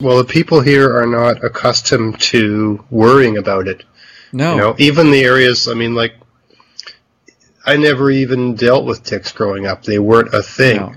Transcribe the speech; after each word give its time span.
Well, 0.00 0.18
the 0.18 0.24
people 0.24 0.60
here 0.60 0.98
are 0.98 1.06
not 1.06 1.44
accustomed 1.44 2.20
to 2.20 2.84
worrying 2.90 3.38
about 3.38 3.68
it. 3.68 3.84
No. 4.32 4.52
You 4.52 4.60
know, 4.60 4.74
even 4.78 5.10
the 5.12 5.22
areas. 5.22 5.68
I 5.68 5.74
mean, 5.74 5.94
like, 5.94 6.14
I 7.64 7.76
never 7.76 8.10
even 8.10 8.56
dealt 8.56 8.84
with 8.84 9.04
ticks 9.04 9.30
growing 9.30 9.66
up. 9.66 9.84
They 9.84 10.00
weren't 10.00 10.34
a 10.34 10.42
thing. 10.42 10.76
No. 10.78 10.94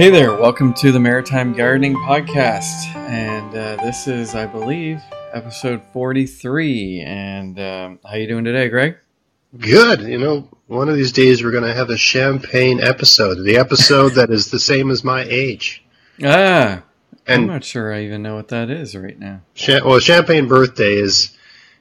Hey 0.00 0.08
there, 0.08 0.34
welcome 0.34 0.72
to 0.76 0.92
the 0.92 0.98
Maritime 0.98 1.52
Gardening 1.52 1.94
Podcast. 1.94 2.86
And 2.96 3.54
uh, 3.54 3.76
this 3.84 4.08
is, 4.08 4.34
I 4.34 4.46
believe, 4.46 5.02
episode 5.34 5.82
43. 5.92 7.02
And 7.02 7.60
um, 7.60 7.98
how 8.08 8.16
you 8.16 8.26
doing 8.26 8.44
today, 8.44 8.70
Greg? 8.70 8.96
Good. 9.58 10.00
You 10.00 10.16
know, 10.16 10.48
one 10.68 10.88
of 10.88 10.96
these 10.96 11.12
days 11.12 11.44
we're 11.44 11.50
going 11.50 11.64
to 11.64 11.74
have 11.74 11.90
a 11.90 11.98
champagne 11.98 12.80
episode. 12.82 13.44
The 13.44 13.58
episode 13.58 14.14
that 14.14 14.30
is 14.30 14.50
the 14.50 14.58
same 14.58 14.90
as 14.90 15.04
my 15.04 15.26
age. 15.28 15.84
Ah, 16.24 16.82
I'm 17.28 17.46
not 17.46 17.62
sure 17.62 17.92
I 17.92 18.04
even 18.04 18.22
know 18.22 18.36
what 18.36 18.48
that 18.48 18.70
is 18.70 18.96
right 18.96 19.18
now. 19.18 19.42
cha- 19.54 19.84
well, 19.84 19.98
champagne 19.98 20.48
birthday 20.48 20.94
is 20.94 21.36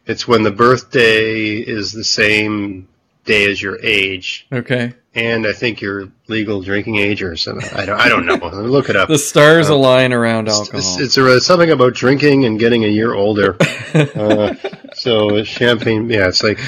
it's 0.05 0.27
when 0.27 0.43
the 0.43 0.51
birthday 0.51 1.53
is 1.53 1.93
the 1.93 2.03
same 2.03 2.89
day 3.25 3.49
as 3.51 3.61
your 3.61 3.77
age, 3.83 4.47
Okay. 4.51 4.93
and 5.13 5.45
I 5.45 5.53
think 5.53 5.81
your 5.81 6.09
legal 6.27 6.61
drinking 6.61 6.95
age 6.97 7.21
or 7.21 7.35
something. 7.35 7.69
I 7.77 7.85
don't. 7.85 7.99
I 7.99 8.09
don't 8.09 8.25
know. 8.25 8.35
Look 8.61 8.89
it 8.89 8.95
up. 8.95 9.07
The 9.09 9.17
stars 9.17 9.69
Uh, 9.69 9.75
align 9.75 10.13
around 10.13 10.47
It's, 10.47 10.57
alcohol. 10.57 10.97
it's, 10.99 11.17
it's 11.17 11.45
something 11.45 11.69
about 11.71 11.93
drinking 11.93 12.45
and 12.45 12.59
getting 12.59 12.83
a 12.85 12.87
year 12.87 13.13
older. 13.13 13.55
uh, 13.93 14.55
so 14.93 15.43
champagne, 15.43 16.09
yeah, 16.09 16.27
it's 16.27 16.41
like 16.43 16.59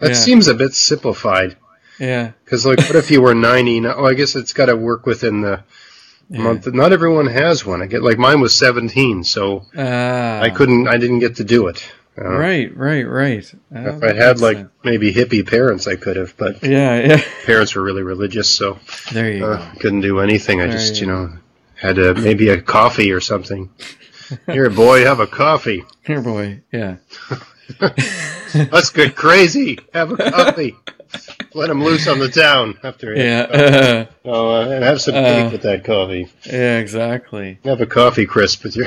that 0.00 0.08
Yeah. 0.10 0.14
seems 0.14 0.48
a 0.48 0.54
bit 0.54 0.74
simplified. 0.74 1.56
yeah. 1.98 2.32
Because 2.44 2.64
like, 2.66 2.78
what 2.78 2.96
if 2.96 3.10
you 3.10 3.20
were 3.22 3.34
ninety? 3.34 3.78
Now, 3.80 3.94
oh, 3.98 4.06
I 4.06 4.14
guess 4.14 4.34
it's 4.36 4.52
got 4.52 4.66
to 4.66 4.76
work 4.76 5.06
within 5.06 5.42
the 5.42 5.62
yeah. 6.30 6.42
month. 6.42 6.66
Not 6.72 6.92
everyone 6.92 7.26
has 7.26 7.64
one. 7.66 7.82
I 7.82 7.86
get 7.86 8.02
like 8.02 8.18
mine 8.18 8.40
was 8.40 8.54
seventeen, 8.54 9.22
so 9.22 9.66
Ah, 9.76 10.40
I 10.40 10.50
couldn't. 10.50 10.88
I 10.88 10.96
didn't 10.96 11.18
get 11.20 11.36
to 11.36 11.44
do 11.44 11.68
it. 11.68 11.84
Uh, 12.22 12.28
Right, 12.38 12.76
right, 12.76 13.02
right. 13.08 13.54
Ah, 13.74 13.96
If 13.96 14.02
I 14.02 14.12
had 14.12 14.40
like 14.40 14.56
sense. 14.58 14.68
maybe 14.84 15.12
hippie 15.12 15.46
parents, 15.46 15.86
I 15.86 15.96
could 15.96 16.16
have, 16.16 16.36
but 16.36 16.62
Yeah, 16.62 17.00
yeah. 17.00 17.22
parents 17.46 17.74
were 17.74 17.82
really 17.82 18.02
religious, 18.02 18.48
so 18.48 18.78
There 19.12 19.30
you 19.32 19.46
uh, 19.46 19.74
couldn't 19.80 20.02
do 20.02 20.20
anything. 20.20 20.60
I 20.60 20.66
There 20.66 20.72
just, 20.76 21.00
you 21.00 21.06
you 21.06 21.12
know, 21.12 21.30
had 21.74 21.98
a, 21.98 22.14
maybe 22.14 22.48
a 22.50 22.60
coffee 22.60 23.10
or 23.12 23.20
something. 23.20 23.70
Here, 24.46 24.68
boy, 24.70 25.04
have 25.04 25.20
a 25.20 25.26
coffee. 25.26 25.84
Here, 26.04 26.20
boy. 26.20 26.60
Yeah. 26.72 26.96
Let's 27.80 28.90
get 28.90 29.16
crazy. 29.16 29.78
Have 29.94 30.12
a 30.12 30.16
coffee. 30.30 30.76
Let 31.54 31.70
him 31.70 31.82
loose 31.82 32.06
on 32.06 32.18
the 32.20 32.28
town 32.28 32.78
after. 32.84 33.14
Yeah. 33.14 34.06
Oh, 34.24 34.52
uh, 34.52 34.68
and 34.68 34.84
have 34.84 35.00
some 35.00 35.14
Uh, 35.16 35.48
with 35.50 35.62
that 35.62 35.84
coffee. 35.84 36.28
yeah, 36.44 36.78
exactly. 36.78 37.58
Have 37.64 37.80
a 37.80 37.86
coffee 37.86 38.26
crisp 38.26 38.62
with 38.64 38.76
your. 38.76 38.86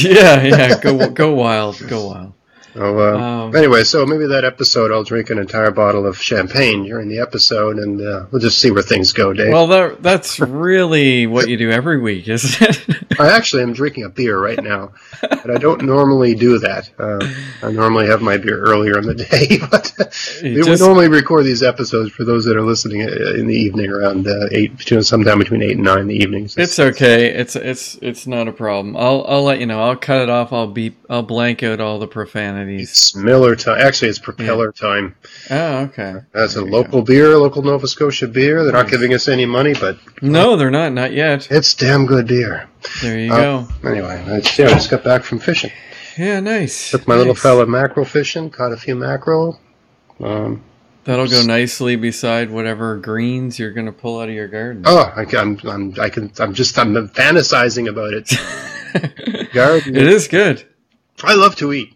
yeah, 0.00 0.42
yeah. 0.42 0.80
Go, 0.80 1.10
go 1.10 1.34
wild. 1.34 1.78
Go 1.88 2.06
wild. 2.08 2.32
Oh, 2.76 2.98
uh, 2.98 3.18
Um, 3.46 3.56
anyway, 3.56 3.84
so 3.84 4.04
maybe 4.06 4.26
that 4.26 4.44
episode 4.44 4.90
I'll 4.90 5.04
drink 5.04 5.30
an 5.30 5.38
entire 5.38 5.70
bottle 5.70 6.06
of 6.06 6.20
champagne 6.20 6.84
during 6.84 7.08
the 7.08 7.18
episode, 7.20 7.78
and 7.78 8.00
uh, 8.00 8.26
we'll 8.30 8.40
just 8.40 8.58
see 8.58 8.70
where 8.70 8.82
things 8.82 9.12
go, 9.12 9.32
Dave. 9.32 9.52
Well, 9.52 9.66
that, 9.68 10.02
that's 10.02 10.40
really 10.40 11.26
what 11.26 11.48
you 11.48 11.56
do 11.56 11.70
every 11.70 11.98
week, 12.00 12.28
isn't 12.28 12.68
it? 12.88 13.04
I 13.20 13.30
actually 13.30 13.62
am 13.62 13.72
drinking 13.72 14.04
a 14.04 14.08
beer 14.08 14.38
right 14.40 14.62
now, 14.62 14.92
but 15.20 15.50
I 15.50 15.58
don't 15.58 15.82
normally 15.82 16.34
do 16.34 16.58
that. 16.58 16.90
Uh, 16.98 17.26
I 17.66 17.70
normally 17.70 18.06
have 18.06 18.22
my 18.22 18.36
beer 18.36 18.60
earlier 18.60 18.98
in 18.98 19.06
the 19.06 19.14
day, 19.14 19.58
but 19.70 19.92
we 20.42 20.54
just- 20.62 20.82
normally 20.82 21.08
record 21.08 21.44
these 21.44 21.62
episodes 21.62 22.10
for 22.10 22.24
those 22.24 22.44
that 22.44 22.56
are 22.56 22.62
listening 22.62 23.02
uh, 23.02 23.34
in 23.38 23.46
the 23.46 23.54
evening 23.54 23.90
around 23.90 24.26
uh, 24.26 24.48
eight, 24.50 24.76
between 24.76 25.02
sometime 25.02 25.38
between 25.38 25.62
eight 25.62 25.72
and 25.76 25.84
nine 25.84 26.00
in 26.00 26.06
the 26.08 26.14
evenings. 26.16 26.56
It's 26.56 26.78
okay. 26.78 27.26
It's 27.26 27.56
it's 27.56 27.96
it's 28.02 28.26
not 28.26 28.48
a 28.48 28.52
problem. 28.52 28.96
I'll 28.96 29.24
I'll 29.28 29.42
let 29.44 29.60
you 29.60 29.66
know. 29.66 29.80
I'll 29.82 29.96
cut 29.96 30.22
it 30.22 30.28
off. 30.30 30.52
I'll 30.52 30.66
beep. 30.66 30.96
I'll 31.08 31.22
blank 31.22 31.62
out 31.62 31.80
all 31.80 31.98
the 31.98 32.06
It's 32.68 33.14
Miller 33.14 33.54
time. 33.56 33.80
Actually, 33.80 34.08
it's 34.08 34.18
Propeller 34.18 34.72
time. 34.72 35.14
Oh, 35.50 35.76
okay. 35.84 36.16
That's 36.32 36.54
a 36.56 36.58
There 36.60 36.66
you 36.66 36.72
local 36.72 37.02
beer, 37.02 37.36
local 37.38 37.62
Nova 37.62 37.86
Scotia 37.86 38.28
beer. 38.28 38.62
They're 38.64 38.72
not 38.72 38.88
giving 38.88 39.12
us 39.14 39.28
any 39.28 39.46
money, 39.46 39.74
but 39.74 39.98
No, 40.22 40.56
they're 40.56 40.70
not. 40.70 40.92
Not 40.92 41.12
yet. 41.12 41.50
it's 41.50 41.74
damn 41.74 42.06
good 42.06 42.26
beer. 42.28 42.68
There 43.02 43.18
you 43.18 43.32
Uh, 43.32 43.36
go. 43.82 43.88
Anyway, 43.88 44.24
I 44.28 44.40
just, 44.40 44.58
yeah, 44.58 44.66
I 44.66 44.74
just 44.74 44.90
got 44.90 45.04
back 45.04 45.22
from 45.24 45.38
fishing. 45.38 45.70
Yeah, 46.18 46.40
nice. 46.40 46.90
Took 46.92 47.08
my 47.08 47.16
little 47.16 47.34
fella 47.34 47.66
mackerel 47.66 48.06
fishing, 48.06 48.48
caught 48.50 48.72
a 48.72 48.76
few 48.76 48.94
mackerel. 48.94 49.58
Um, 50.20 50.62
That'll 51.04 51.28
go 51.28 51.42
nicely 51.44 51.96
beside 51.96 52.50
whatever 52.50 52.96
greens 52.96 53.58
you're 53.58 53.72
gonna 53.72 53.92
pull 53.92 54.20
out 54.20 54.28
of 54.30 54.34
your 54.34 54.48
garden. 54.48 54.84
oh, 54.86 55.12
I, 55.14 55.24
can- 55.26 55.58
I'm, 55.62 55.68
I'm, 55.68 56.00
I 56.00 56.08
can, 56.08 56.32
I'm 56.38 56.54
just, 56.54 56.78
I'm 56.78 56.94
fantasizing 57.10 57.88
about 57.88 58.14
it. 58.14 59.50
Garden. 59.52 59.96
it 59.96 60.06
is 60.06 60.28
good. 60.28 60.64
I 61.22 61.34
love 61.34 61.56
to 61.56 61.72
eat. 61.72 61.94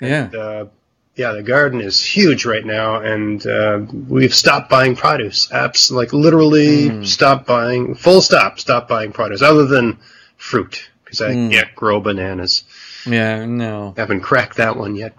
Yeah. 0.00 0.28
uh, 0.36 0.66
yeah, 1.14 1.32
the 1.32 1.42
garden 1.42 1.80
is 1.80 2.04
huge 2.04 2.44
right 2.44 2.64
now, 2.64 2.96
and 3.00 3.46
uh, 3.46 3.80
we've 4.08 4.34
stopped 4.34 4.68
buying 4.68 4.94
produce. 4.94 5.48
Apps 5.48 5.90
like 5.90 6.12
literally 6.12 6.90
Mm. 6.90 7.06
stopped 7.06 7.46
buying, 7.46 7.94
full 7.94 8.20
stop, 8.20 8.58
stop 8.60 8.86
buying 8.88 9.12
produce, 9.12 9.40
other 9.40 9.64
than 9.64 9.96
fruit, 10.36 10.90
because 11.04 11.22
I 11.22 11.30
Mm. 11.32 11.50
can't 11.52 11.74
grow 11.74 12.00
bananas. 12.00 12.64
Yeah. 13.06 13.46
No. 13.46 13.94
Haven't 13.96 14.20
cracked 14.20 14.58
that 14.58 14.76
one 14.76 14.94
yet. 14.94 15.14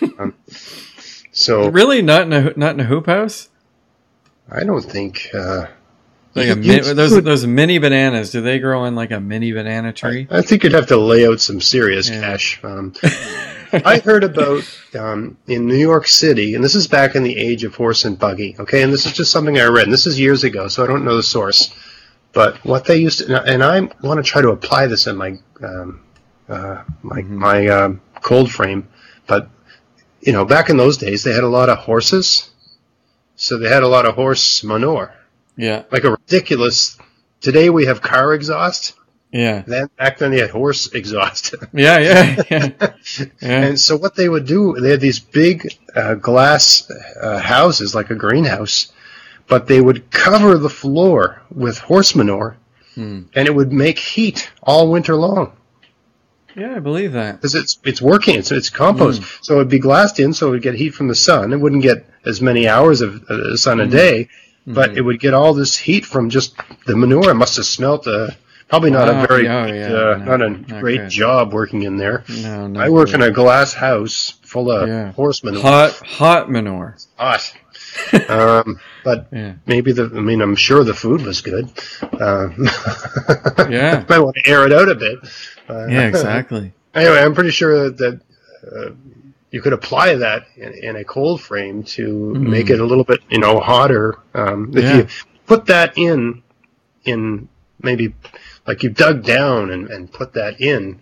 um, 0.18 0.32
so 1.32 1.68
Really, 1.68 2.00
not 2.02 2.22
in 2.22 2.32
a 2.32 2.52
not 2.56 2.74
in 2.74 2.80
a 2.80 2.84
hoop 2.84 3.06
house. 3.06 3.48
I 4.50 4.64
don't 4.64 4.82
think. 4.84 5.28
Uh, 5.34 5.66
Like 6.34 6.48
a 6.48 6.56
mi- 6.56 6.76
you 6.76 6.94
those 6.94 7.20
those 7.22 7.46
mini 7.46 7.76
bananas. 7.78 8.30
Do 8.30 8.40
they 8.40 8.58
grow 8.58 8.86
in 8.86 8.94
like 8.94 9.10
a 9.10 9.20
mini 9.20 9.52
banana 9.52 9.92
tree? 9.92 10.26
I 10.30 10.40
think 10.40 10.62
you'd 10.64 10.72
have 10.72 10.86
to 10.86 10.96
lay 10.96 11.26
out 11.26 11.40
some 11.40 11.60
serious 11.60 12.08
Yeah. 12.08 12.20
cash. 12.20 12.58
Um, 12.62 12.94
I 13.84 13.98
heard 13.98 14.24
about 14.24 14.62
um, 14.98 15.36
in 15.46 15.66
New 15.66 15.76
York 15.76 16.06
City, 16.06 16.54
and 16.54 16.62
this 16.62 16.74
is 16.74 16.86
back 16.86 17.14
in 17.14 17.22
the 17.22 17.36
age 17.36 17.64
of 17.64 17.74
horse 17.74 18.04
and 18.04 18.18
buggy. 18.18 18.54
Okay, 18.58 18.82
and 18.82 18.92
this 18.92 19.06
is 19.06 19.12
just 19.12 19.30
something 19.30 19.58
I 19.58 19.64
read, 19.66 19.84
and 19.84 19.92
this 19.92 20.06
is 20.06 20.20
years 20.20 20.44
ago, 20.44 20.68
so 20.68 20.84
I 20.84 20.86
don't 20.86 21.04
know 21.04 21.16
the 21.16 21.22
source. 21.22 21.74
But 22.32 22.62
what 22.64 22.84
they 22.84 22.96
used 22.96 23.20
to, 23.26 23.42
and 23.42 23.62
I 23.62 23.80
want 24.02 24.18
to 24.18 24.22
try 24.22 24.42
to 24.42 24.50
apply 24.50 24.86
this 24.86 25.06
in 25.06 25.16
my 25.16 25.38
um, 25.62 26.00
uh, 26.48 26.82
my 27.02 27.22
Mhm. 27.22 27.28
my 27.30 27.66
um, 27.68 28.00
cold 28.20 28.50
frame. 28.50 28.88
But 29.26 29.48
you 30.20 30.32
know, 30.32 30.44
back 30.44 30.68
in 30.70 30.76
those 30.76 30.96
days, 30.98 31.24
they 31.24 31.32
had 31.32 31.44
a 31.44 31.48
lot 31.48 31.68
of 31.68 31.78
horses, 31.78 32.50
so 33.36 33.58
they 33.58 33.68
had 33.68 33.82
a 33.82 33.88
lot 33.88 34.06
of 34.06 34.14
horse 34.14 34.62
manure, 34.64 35.14
yeah. 35.56 35.84
like 35.90 36.04
a 36.04 36.10
ridiculous. 36.12 36.98
Today 37.40 37.70
we 37.70 37.86
have 37.86 38.02
car 38.02 38.34
exhaust. 38.34 38.94
Yeah. 39.32 39.62
Then 39.66 39.88
back 39.98 40.18
then 40.18 40.30
they 40.30 40.40
had 40.40 40.50
horse 40.50 40.88
exhaust. 40.94 41.54
Yeah. 41.72 41.98
Yeah. 41.98 42.42
Yeah. 42.50 42.68
Yeah. 43.40 43.62
And 43.64 43.80
so 43.80 43.96
what 43.96 44.14
they 44.14 44.28
would 44.28 44.46
do, 44.46 44.74
they 44.80 44.90
had 44.90 45.00
these 45.00 45.18
big 45.18 45.74
uh, 45.96 46.14
glass 46.14 46.88
uh, 47.20 47.38
houses, 47.38 47.94
like 47.94 48.10
a 48.10 48.14
greenhouse, 48.14 48.92
but 49.48 49.66
they 49.66 49.80
would 49.80 50.10
cover 50.10 50.56
the 50.58 50.70
floor 50.70 51.42
with 51.50 51.78
horse 51.78 52.14
manure, 52.14 52.56
Hmm. 52.94 53.22
and 53.34 53.48
it 53.48 53.54
would 53.54 53.72
make 53.72 53.98
heat 53.98 54.50
all 54.62 54.90
winter 54.92 55.16
long 55.16 55.52
Yeah. 56.54 56.74
I 56.76 56.80
believe 56.80 57.12
that. 57.12 57.36
because 57.36 57.54
it's 57.54 57.78
it's 57.84 58.02
working. 58.02 58.36
It's 58.38 58.52
it's 58.52 58.68
compost, 58.70 59.22
so 59.44 59.54
it'd 59.56 59.68
be 59.70 59.78
glassed 59.78 60.20
in, 60.20 60.34
so 60.34 60.48
it 60.48 60.50
would 60.50 60.62
get 60.62 60.74
heat 60.74 60.94
from 60.94 61.08
the 61.08 61.14
sun. 61.14 61.52
It 61.54 61.60
wouldn't 61.60 61.82
get 61.82 62.04
as 62.26 62.40
many 62.42 62.68
hours 62.68 63.00
of 63.00 63.22
uh, 63.30 63.56
sun 63.56 63.80
a 63.80 63.86
day, 63.86 64.28
but 64.66 64.90
Mhm. 64.90 64.96
it 64.98 65.00
would 65.02 65.20
get 65.20 65.32
all 65.34 65.54
this 65.54 65.76
heat 65.78 66.04
from 66.04 66.28
just 66.28 66.54
the 66.86 66.94
manure. 66.96 67.30
It 67.30 67.34
must 67.34 67.56
have 67.56 67.64
smelt 67.66 68.06
uh, 68.06 68.28
probably 68.72 68.90
not 68.90 69.06
Oh, 69.06 69.22
a 69.22 69.26
very 69.26 69.42
good, 69.42 69.74
yeah, 69.74 69.92
uh, 69.92 70.16
no, 70.16 70.24
not 70.24 70.40
a 70.40 70.48
not 70.48 70.80
great 70.80 70.96
good. 70.96 71.10
job 71.10 71.52
working 71.52 71.82
in 71.82 71.98
there. 71.98 72.24
No. 72.42 72.66
No. 72.68 72.80
I 72.80 72.88
work 72.88 73.12
in 73.12 73.20
a 73.20 73.30
glass 73.30 73.74
house 73.74 74.32
full 74.40 74.70
of 74.70 74.88
Yeah. 74.88 75.12
horse 75.12 75.44
manure. 75.44 75.60
hot 75.60 75.92
hot 76.06 76.50
manure. 76.50 76.96
hot. 77.18 77.52
um, 78.30 78.80
but 79.04 79.26
Yeah. 79.30 79.52
maybe 79.66 79.92
the, 79.92 80.04
I 80.04 80.20
mean, 80.20 80.40
I'm 80.40 80.56
sure 80.56 80.84
the 80.84 80.94
food 80.94 81.20
was 81.20 81.42
good. 81.42 81.68
Um, 82.18 82.56
Yeah. 83.68 84.04
might 84.08 84.20
want 84.20 84.36
to 84.42 84.48
air 84.50 84.64
it 84.64 84.72
out 84.72 84.88
a 84.88 84.94
bit. 84.94 85.18
Uh, 85.68 85.86
Yeah. 85.88 86.06
Exactly. 86.08 86.72
Anyway, 86.94 87.18
I'm 87.18 87.34
pretty 87.34 87.50
sure 87.50 87.90
that 87.90 88.20
uh, 88.74 88.90
you 89.50 89.60
could 89.60 89.74
apply 89.74 90.14
that 90.14 90.46
in, 90.56 90.72
in 90.72 90.96
a 90.96 91.04
cold 91.04 91.42
frame 91.42 91.82
to 91.96 92.32
Mhm. 92.36 92.48
make 92.48 92.70
it 92.70 92.80
a 92.80 92.84
little 92.86 93.04
bit, 93.04 93.20
you 93.28 93.38
know, 93.38 93.60
hotter. 93.60 94.14
Um, 94.34 94.72
if 94.74 94.82
Yeah. 94.82 94.96
you 94.96 95.06
put 95.46 95.66
that 95.66 95.98
in, 95.98 96.42
in 97.04 97.48
maybe 97.82 98.14
like 98.66 98.82
you 98.82 98.90
dug 98.90 99.24
down 99.24 99.70
and, 99.70 99.88
and 99.90 100.12
put 100.12 100.32
that 100.34 100.60
in 100.60 101.00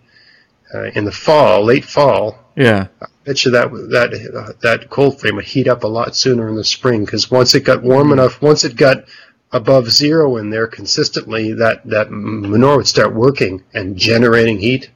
uh, 0.73 0.83
in 0.95 1.05
the 1.05 1.11
fall, 1.11 1.63
late 1.65 1.85
fall, 1.85 2.39
Yeah. 2.55 2.87
bet 3.25 3.43
you 3.45 3.51
that 3.51 3.71
that 3.91 4.13
uh, 4.35 4.53
that 4.61 4.89
cold 4.89 5.19
frame 5.19 5.35
would 5.35 5.45
heat 5.45 5.67
up 5.67 5.83
a 5.83 5.87
lot 5.87 6.15
sooner 6.15 6.47
in 6.49 6.55
the 6.55 6.63
spring 6.63 7.03
because 7.05 7.29
once 7.29 7.53
it 7.55 7.61
got 7.65 7.83
warm 7.83 8.11
enough, 8.11 8.41
once 8.41 8.63
it 8.63 8.75
got 8.75 9.05
above 9.51 9.89
zero 9.91 10.37
in 10.37 10.49
there 10.49 10.67
consistently, 10.67 11.51
that 11.53 11.85
that 11.85 12.09
manure 12.09 12.77
would 12.77 12.87
start 12.87 13.13
working 13.13 13.63
and 13.73 13.97
generating 13.97 14.57
heat. 14.59 14.89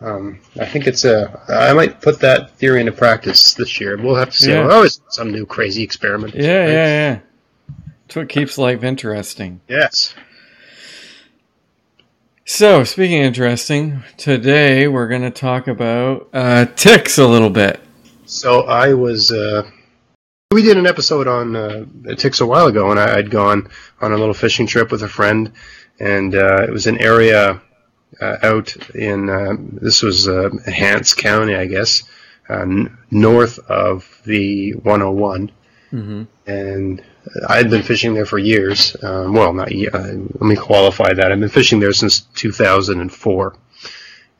Um, 0.00 0.40
I 0.58 0.64
think 0.66 0.86
it's 0.88 1.04
a. 1.04 1.40
I 1.48 1.72
might 1.74 2.00
put 2.00 2.18
that 2.20 2.56
theory 2.56 2.80
into 2.80 2.90
practice 2.92 3.54
this 3.54 3.80
year. 3.80 3.96
We'll 3.96 4.16
have 4.16 4.30
to 4.30 4.36
see. 4.36 4.50
Yeah. 4.50 4.66
Always 4.68 5.00
some 5.10 5.30
new 5.30 5.46
crazy 5.46 5.82
experiment. 5.82 6.34
Yeah, 6.34 6.56
right? 6.58 6.68
yeah, 6.68 6.86
yeah. 6.86 7.18
It's 8.06 8.16
what 8.16 8.28
keeps 8.28 8.58
life 8.58 8.82
interesting. 8.82 9.60
Yes. 9.68 10.14
So, 12.54 12.84
speaking 12.84 13.20
of 13.20 13.28
interesting, 13.28 14.02
today 14.18 14.86
we're 14.86 15.08
going 15.08 15.22
to 15.22 15.30
talk 15.30 15.68
about 15.68 16.28
uh, 16.34 16.66
ticks 16.66 17.16
a 17.16 17.26
little 17.26 17.48
bit. 17.48 17.80
So 18.26 18.64
I 18.64 18.92
was. 18.92 19.32
Uh, 19.32 19.70
we 20.50 20.60
did 20.60 20.76
an 20.76 20.86
episode 20.86 21.26
on 21.26 21.56
uh, 21.56 21.86
ticks 22.18 22.42
a 22.42 22.46
while 22.46 22.66
ago, 22.66 22.90
and 22.90 23.00
I, 23.00 23.16
I'd 23.16 23.30
gone 23.30 23.70
on 24.02 24.12
a 24.12 24.18
little 24.18 24.34
fishing 24.34 24.66
trip 24.66 24.92
with 24.92 25.02
a 25.02 25.08
friend, 25.08 25.50
and 25.98 26.34
uh, 26.34 26.64
it 26.64 26.70
was 26.70 26.86
an 26.86 26.98
area 26.98 27.62
uh, 28.20 28.36
out 28.42 28.76
in. 28.90 29.30
Uh, 29.30 29.54
this 29.58 30.02
was 30.02 30.28
uh, 30.28 30.50
Hants 30.66 31.14
County, 31.14 31.54
I 31.54 31.64
guess, 31.64 32.02
uh, 32.50 32.60
n- 32.60 32.98
north 33.10 33.60
of 33.60 34.20
the 34.26 34.72
101. 34.72 35.50
Mm-hmm. 35.90 36.24
And 36.46 37.02
I 37.48 37.56
had 37.56 37.70
been 37.70 37.82
fishing 37.82 38.14
there 38.14 38.26
for 38.26 38.38
years. 38.38 38.96
Um, 39.02 39.32
well, 39.34 39.52
not 39.52 39.68
uh, 39.72 39.98
let 39.98 40.40
me 40.42 40.56
qualify 40.56 41.12
that. 41.14 41.30
I've 41.32 41.40
been 41.40 41.48
fishing 41.48 41.78
there 41.80 41.92
since 41.92 42.20
2004, 42.20 43.56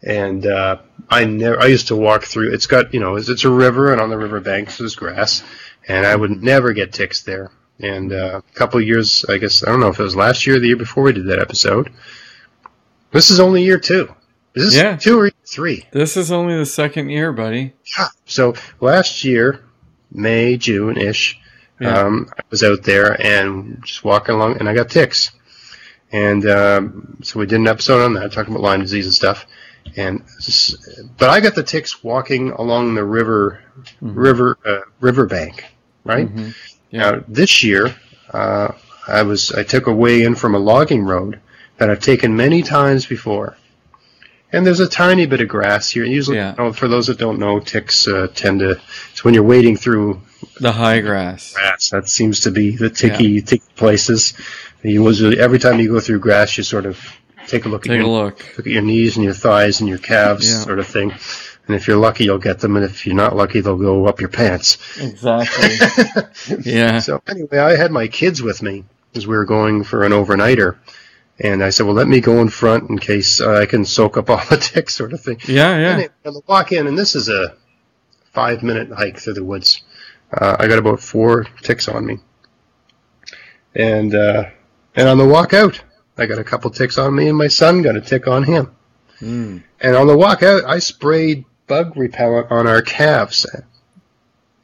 and 0.02 0.46
uh, 0.46 0.76
I 1.08 1.24
never. 1.24 1.60
I 1.60 1.66
used 1.66 1.88
to 1.88 1.96
walk 1.96 2.24
through. 2.24 2.52
It's 2.52 2.66
got 2.66 2.92
you 2.92 3.00
know, 3.00 3.16
it's, 3.16 3.28
it's 3.28 3.44
a 3.44 3.50
river, 3.50 3.92
and 3.92 4.00
on 4.00 4.10
the 4.10 4.18
river 4.18 4.40
banks 4.40 4.78
there's 4.78 4.94
grass, 4.96 5.42
and 5.88 6.06
I 6.06 6.16
would 6.16 6.42
never 6.42 6.72
get 6.72 6.92
ticks 6.92 7.22
there. 7.22 7.50
And 7.78 8.12
uh, 8.12 8.40
a 8.46 8.54
couple 8.54 8.80
of 8.80 8.86
years, 8.86 9.24
I 9.28 9.38
guess 9.38 9.62
I 9.64 9.70
don't 9.70 9.80
know 9.80 9.88
if 9.88 9.98
it 9.98 10.02
was 10.02 10.14
last 10.16 10.46
year 10.46 10.56
or 10.56 10.60
the 10.60 10.68
year 10.68 10.76
before 10.76 11.04
we 11.04 11.12
did 11.12 11.26
that 11.26 11.38
episode. 11.40 11.90
This 13.10 13.30
is 13.30 13.40
only 13.40 13.62
year 13.64 13.78
two. 13.78 14.14
Is 14.54 14.64
this 14.66 14.74
Yeah. 14.76 14.96
two 14.96 15.18
or 15.18 15.30
three? 15.46 15.86
This 15.92 16.16
is 16.16 16.30
only 16.30 16.56
the 16.56 16.66
second 16.66 17.10
year, 17.10 17.32
buddy. 17.32 17.72
Yeah. 17.98 18.08
So 18.26 18.54
last 18.80 19.24
year, 19.24 19.64
May, 20.12 20.56
June 20.58 20.96
ish, 20.96 21.40
Yeah. 21.82 21.98
um, 21.98 22.28
I 22.38 22.42
was 22.50 22.62
out 22.62 22.82
there 22.82 23.20
and 23.20 23.82
just 23.84 24.04
walking 24.04 24.34
along, 24.34 24.58
and 24.58 24.68
I 24.68 24.74
got 24.74 24.88
ticks. 24.90 25.32
And 26.12 26.46
um, 26.48 27.18
so 27.22 27.40
we 27.40 27.46
did 27.46 27.60
an 27.60 27.68
episode 27.68 28.04
on 28.04 28.14
that, 28.14 28.32
talking 28.32 28.52
about 28.54 28.62
Lyme 28.62 28.80
disease 28.82 29.06
and 29.06 29.14
stuff. 29.14 29.46
And 29.96 30.22
s- 30.38 30.76
but 31.18 31.30
I 31.30 31.40
got 31.40 31.54
the 31.54 31.62
ticks 31.62 32.04
walking 32.04 32.50
along 32.52 32.94
the 32.94 33.04
river, 33.04 33.60
Mhm. 34.02 34.12
river, 34.14 34.58
uh, 34.64 34.80
riverbank, 35.00 35.64
right? 36.04 36.28
Mhm. 36.34 36.54
Now 36.92 37.24
this 37.26 37.62
year, 37.64 37.94
uh, 38.32 38.68
I 39.08 39.22
was 39.22 39.50
I 39.52 39.62
took 39.64 39.86
a 39.88 39.92
way 39.92 40.22
in 40.22 40.34
from 40.34 40.54
a 40.54 40.58
logging 40.58 41.02
road 41.02 41.40
that 41.78 41.90
I've 41.90 42.00
taken 42.00 42.36
many 42.36 42.62
times 42.62 43.06
before, 43.06 43.56
and 44.52 44.64
there's 44.66 44.78
a 44.80 44.86
tiny 44.88 45.26
bit 45.26 45.40
of 45.40 45.48
grass 45.48 45.88
here. 45.90 46.04
Usually, 46.04 46.36
Yeah. 46.36 46.50
you 46.56 46.64
know, 46.64 46.72
for 46.72 46.86
those 46.86 47.06
that 47.08 47.18
don't 47.18 47.38
know, 47.40 47.58
ticks 47.58 48.06
uh, 48.06 48.28
tend 48.34 48.60
to. 48.60 48.74
So 49.14 49.22
when 49.22 49.34
you're 49.34 49.42
wading 49.42 49.78
through 49.78 50.20
The 50.60 50.72
high 50.72 51.00
grass. 51.00 51.54
grass, 51.54 51.90
that 51.90 52.08
seems 52.08 52.40
to 52.40 52.50
be 52.50 52.76
the 52.76 52.90
ticky 52.90 53.40
ticky 53.42 53.64
places. 53.76 54.34
You 54.82 55.04
usually 55.04 55.38
every 55.40 55.58
time 55.58 55.78
you 55.80 55.88
go 55.88 56.00
through 56.00 56.20
grass, 56.20 56.56
you 56.58 56.64
sort 56.64 56.86
of 56.86 56.98
take 57.46 57.64
a 57.64 57.68
look 57.68 57.86
at 57.86 57.90
Take 57.90 57.98
your 58.00 58.06
a 58.08 58.10
look. 58.10 58.38
look 58.56 58.66
at 58.66 58.72
your 58.72 58.82
knees 58.82 59.16
and 59.16 59.24
your 59.24 59.34
thighs 59.34 59.80
and 59.80 59.88
your 59.88 59.98
calves, 59.98 60.48
Yeah. 60.50 60.58
sort 60.60 60.78
of 60.78 60.86
thing. 60.86 61.12
And 61.68 61.76
if 61.76 61.86
you're 61.86 61.96
lucky, 61.96 62.24
you'll 62.24 62.38
get 62.38 62.58
them, 62.58 62.74
and 62.76 62.84
if 62.84 63.06
you're 63.06 63.14
not 63.14 63.36
lucky, 63.36 63.60
they'll 63.60 63.76
go 63.76 64.06
up 64.06 64.18
your 64.20 64.28
pants. 64.30 64.78
Exactly. 65.00 65.76
yeah. 66.72 66.98
So 66.98 67.22
anyway, 67.28 67.58
I 67.58 67.76
had 67.76 67.92
my 67.92 68.08
kids 68.08 68.42
with 68.42 68.62
me 68.62 68.84
as 69.14 69.26
we 69.28 69.36
were 69.36 69.44
going 69.44 69.84
for 69.84 70.02
an 70.04 70.10
overnighter, 70.10 70.76
and 71.38 71.62
I 71.62 71.70
said, 71.70 71.86
"Well, 71.86 71.94
let 71.94 72.08
me 72.08 72.20
go 72.20 72.40
in 72.40 72.48
front 72.48 72.90
in 72.90 72.98
case 72.98 73.40
uh, 73.40 73.52
I 73.60 73.66
can 73.66 73.84
soak 73.84 74.16
up 74.16 74.28
all 74.30 74.42
the 74.50 74.56
ticks, 74.56 74.94
sort 74.94 75.12
of 75.12 75.20
thing." 75.20 75.38
Yeah, 75.46 75.78
yeah. 75.78 76.08
And 76.24 76.36
I 76.36 76.40
walk 76.48 76.72
in, 76.72 76.88
and 76.88 76.98
this 76.98 77.14
is 77.14 77.28
a 77.28 77.54
five-minute 78.32 78.90
hike 78.90 79.18
through 79.18 79.34
the 79.34 79.44
woods. 79.44 79.82
Uh, 80.32 80.56
I 80.58 80.66
got 80.66 80.78
about 80.78 81.00
four 81.00 81.44
ticks 81.62 81.88
on 81.88 82.06
me, 82.06 82.18
and 83.74 84.14
uh, 84.14 84.44
and 84.96 85.08
on 85.08 85.18
the 85.18 85.26
walk 85.26 85.52
out, 85.52 85.82
I 86.16 86.26
got 86.26 86.38
a 86.38 86.44
couple 86.44 86.70
ticks 86.70 86.98
on 86.98 87.14
me, 87.14 87.28
and 87.28 87.36
my 87.36 87.48
son 87.48 87.82
got 87.82 87.96
a 87.96 88.00
tick 88.00 88.26
on 88.26 88.44
him. 88.44 88.74
Mm. 89.20 89.62
And 89.80 89.96
on 89.96 90.06
the 90.06 90.16
walk 90.16 90.42
out, 90.42 90.64
I 90.64 90.78
sprayed 90.78 91.44
bug 91.66 91.96
repellent 91.96 92.50
on 92.50 92.66
our 92.66 92.82
calves. 92.82 93.46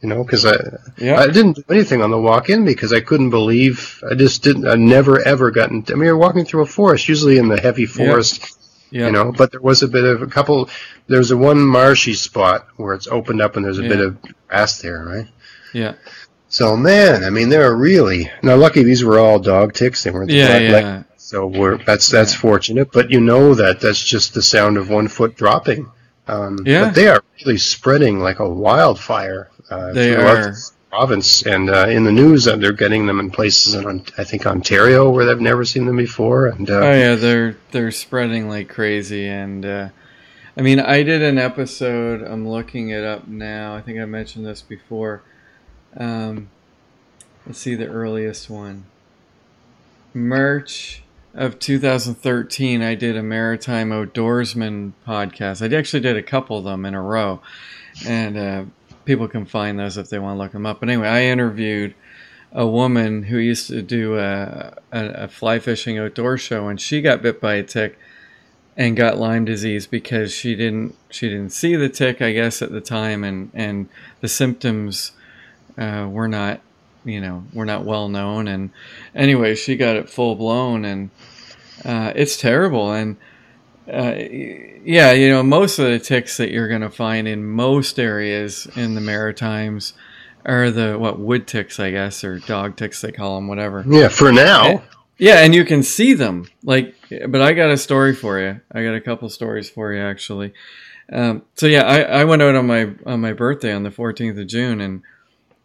You 0.02 0.08
know, 0.08 0.22
because 0.22 0.46
I 0.46 0.54
Yeah. 0.96 1.18
I 1.18 1.26
didn't 1.26 1.56
do 1.56 1.64
anything 1.70 2.02
on 2.02 2.10
the 2.10 2.20
walk 2.20 2.50
in 2.50 2.64
because 2.64 2.92
I 2.92 3.00
couldn't 3.00 3.30
believe 3.30 4.02
I 4.08 4.14
just 4.14 4.42
didn't. 4.42 4.68
I 4.68 4.76
never 4.76 5.26
ever 5.26 5.50
gotten. 5.50 5.84
I 5.88 5.94
mean, 5.94 6.04
you're 6.04 6.16
walking 6.16 6.44
through 6.44 6.62
a 6.62 6.66
forest, 6.66 7.08
usually 7.08 7.38
in 7.38 7.48
the 7.48 7.60
heavy 7.60 7.86
forest, 7.86 8.58
yeah. 8.90 9.06
you 9.06 9.12
know. 9.12 9.32
But 9.32 9.50
there 9.50 9.60
was 9.60 9.82
a 9.82 9.88
bit 9.88 10.04
of 10.04 10.22
a 10.22 10.28
couple. 10.28 10.70
There's 11.08 11.30
a 11.30 11.36
one 11.36 11.66
marshy 11.66 12.14
spot 12.14 12.68
where 12.76 12.94
it's 12.94 13.08
opened 13.08 13.40
up 13.40 13.56
and 13.56 13.64
there's 13.64 13.78
a 13.78 13.82
bit 13.82 14.00
of 14.00 14.18
grass 14.46 14.80
there, 14.80 15.04
right? 15.04 15.26
Yeah. 15.72 15.94
So 16.48 16.76
man, 16.76 17.24
I 17.24 17.30
mean, 17.30 17.48
they're 17.50 17.76
really 17.76 18.30
now. 18.42 18.56
Lucky 18.56 18.82
these 18.82 19.04
were 19.04 19.18
all 19.18 19.38
dog 19.38 19.74
ticks. 19.74 20.02
They 20.02 20.10
weren't 20.10 20.28
the 20.30 20.36
Yeah, 20.36 20.48
leg 20.48 20.70
yeah. 20.84 21.02
so 21.16 21.46
we're 21.46 21.76
that's 21.84 22.08
that's 22.08 22.32
Yeah. 22.32 22.40
fortunate, 22.40 22.90
but 22.92 23.10
you 23.10 23.20
know 23.20 23.54
that 23.54 23.80
that's 23.80 24.02
just 24.02 24.32
the 24.34 24.42
sound 24.42 24.76
of 24.78 24.88
one 24.88 25.08
foot 25.08 25.36
dropping. 25.36 25.86
Um, 26.26 26.58
Yeah. 26.64 26.86
But 26.86 26.94
they 26.94 27.08
are 27.08 27.22
really 27.44 27.58
spreading 27.58 28.20
like 28.20 28.38
a 28.38 28.48
wildfire 28.48 29.50
uh, 29.70 29.92
They 29.92 30.14
throughout 30.14 30.36
are. 30.38 30.50
the 30.52 30.70
province, 30.90 31.42
and 31.44 31.68
uh, 31.68 31.86
in 31.88 32.04
the 32.04 32.12
news 32.12 32.44
that 32.44 32.60
they're 32.60 32.72
getting 32.72 33.06
them 33.06 33.20
in 33.20 33.30
places 33.30 33.74
in 33.74 34.02
I 34.16 34.24
think 34.24 34.46
Ontario 34.46 35.10
where 35.10 35.26
they've 35.26 35.38
never 35.38 35.66
seen 35.66 35.84
them 35.84 35.96
before, 35.96 36.46
and 36.46 36.68
uh, 36.70 36.74
Oh 36.76 36.92
yeah, 36.92 37.14
they're 37.14 37.56
they're 37.72 37.90
spreading 37.90 38.48
like 38.48 38.70
crazy, 38.70 39.26
and 39.28 39.66
uh, 39.66 39.88
I 40.56 40.62
mean, 40.62 40.80
I 40.80 41.02
did 41.02 41.22
an 41.22 41.36
episode. 41.36 42.22
I'm 42.22 42.48
looking 42.48 42.88
it 42.88 43.04
up 43.04 43.28
now. 43.28 43.74
I 43.76 43.82
think 43.82 43.98
I 44.00 44.06
mentioned 44.06 44.46
this 44.46 44.62
before. 44.62 45.20
Um, 45.96 46.50
let's 47.46 47.58
see 47.58 47.74
the 47.74 47.86
earliest 47.86 48.50
one. 48.50 48.84
March 50.14 51.02
of 51.34 51.58
2013, 51.58 52.82
I 52.82 52.94
did 52.94 53.16
a 53.16 53.22
maritime 53.22 53.90
outdoorsman 53.90 54.92
podcast. 55.06 55.62
I 55.62 55.76
actually 55.76 56.00
did 56.00 56.16
a 56.16 56.22
couple 56.22 56.58
of 56.58 56.64
them 56.64 56.84
in 56.84 56.94
a 56.94 57.02
row, 57.02 57.40
and 58.06 58.36
uh, 58.36 58.64
people 59.04 59.28
can 59.28 59.44
find 59.44 59.78
those 59.78 59.96
if 59.96 60.10
they 60.10 60.18
want 60.18 60.36
to 60.36 60.42
look 60.42 60.52
them 60.52 60.66
up. 60.66 60.80
But 60.80 60.88
anyway, 60.88 61.08
I 61.08 61.24
interviewed 61.24 61.94
a 62.52 62.66
woman 62.66 63.24
who 63.24 63.38
used 63.38 63.68
to 63.68 63.82
do 63.82 64.18
a, 64.18 64.74
a, 64.92 65.06
a 65.08 65.28
fly 65.28 65.58
fishing 65.58 65.98
outdoor 65.98 66.38
show, 66.38 66.68
and 66.68 66.80
she 66.80 67.00
got 67.00 67.22
bit 67.22 67.40
by 67.40 67.54
a 67.54 67.62
tick 67.62 67.98
and 68.76 68.96
got 68.96 69.18
Lyme 69.18 69.44
disease 69.44 69.86
because 69.86 70.32
she 70.32 70.54
didn't 70.54 70.94
she 71.10 71.28
didn't 71.28 71.50
see 71.50 71.74
the 71.76 71.88
tick, 71.88 72.22
I 72.22 72.32
guess, 72.32 72.62
at 72.62 72.70
the 72.70 72.80
time, 72.80 73.24
and 73.24 73.50
and 73.52 73.88
the 74.20 74.28
symptoms 74.28 75.12
uh, 75.78 76.08
were 76.10 76.28
not 76.28 76.60
you 77.04 77.20
know 77.20 77.44
were 77.52 77.64
not 77.64 77.84
well 77.84 78.08
known. 78.08 78.48
And 78.48 78.70
anyway, 79.14 79.54
she 79.54 79.76
got 79.76 79.96
it 79.96 80.10
full 80.10 80.34
blown, 80.34 80.84
and 80.84 81.10
uh, 81.84 82.12
it's 82.14 82.36
terrible. 82.36 82.92
And 82.92 83.16
uh, 83.90 84.14
yeah, 84.84 85.12
you 85.12 85.30
know, 85.30 85.42
most 85.42 85.78
of 85.78 85.86
the 85.86 85.98
ticks 85.98 86.36
that 86.36 86.50
you're 86.50 86.68
going 86.68 86.82
to 86.82 86.90
find 86.90 87.26
in 87.26 87.44
most 87.44 87.98
areas 87.98 88.66
in 88.76 88.94
the 88.94 89.00
Maritimes 89.00 89.94
are 90.44 90.70
the 90.70 90.98
what 90.98 91.18
wood 91.18 91.46
ticks, 91.46 91.80
I 91.80 91.90
guess, 91.90 92.22
or 92.24 92.38
dog 92.38 92.76
ticks 92.76 93.00
they 93.00 93.12
call 93.12 93.36
them, 93.36 93.48
whatever. 93.48 93.84
yeah, 93.86 94.08
for 94.08 94.32
now, 94.32 94.82
Yeah, 95.18 95.40
and 95.42 95.54
you 95.54 95.64
can 95.64 95.82
see 95.82 96.14
them. 96.14 96.46
Like, 96.62 96.94
but 97.28 97.42
I 97.42 97.52
got 97.52 97.70
a 97.70 97.76
story 97.76 98.14
for 98.14 98.38
you. 98.38 98.60
I 98.72 98.84
got 98.84 98.94
a 98.94 99.00
couple 99.00 99.28
stories 99.30 99.68
for 99.68 99.92
you 99.92 100.00
actually. 100.00 100.52
Um, 101.12 101.42
so 101.54 101.66
yeah, 101.66 101.82
I, 101.82 102.20
I 102.20 102.24
went 102.24 102.42
out 102.42 102.54
on 102.54 102.66
my 102.66 102.90
on 103.06 103.20
my 103.20 103.32
birthday 103.32 103.72
on 103.72 103.82
the 103.82 103.90
14th 103.90 104.40
of 104.40 104.46
June, 104.46 104.80
and 104.80 105.02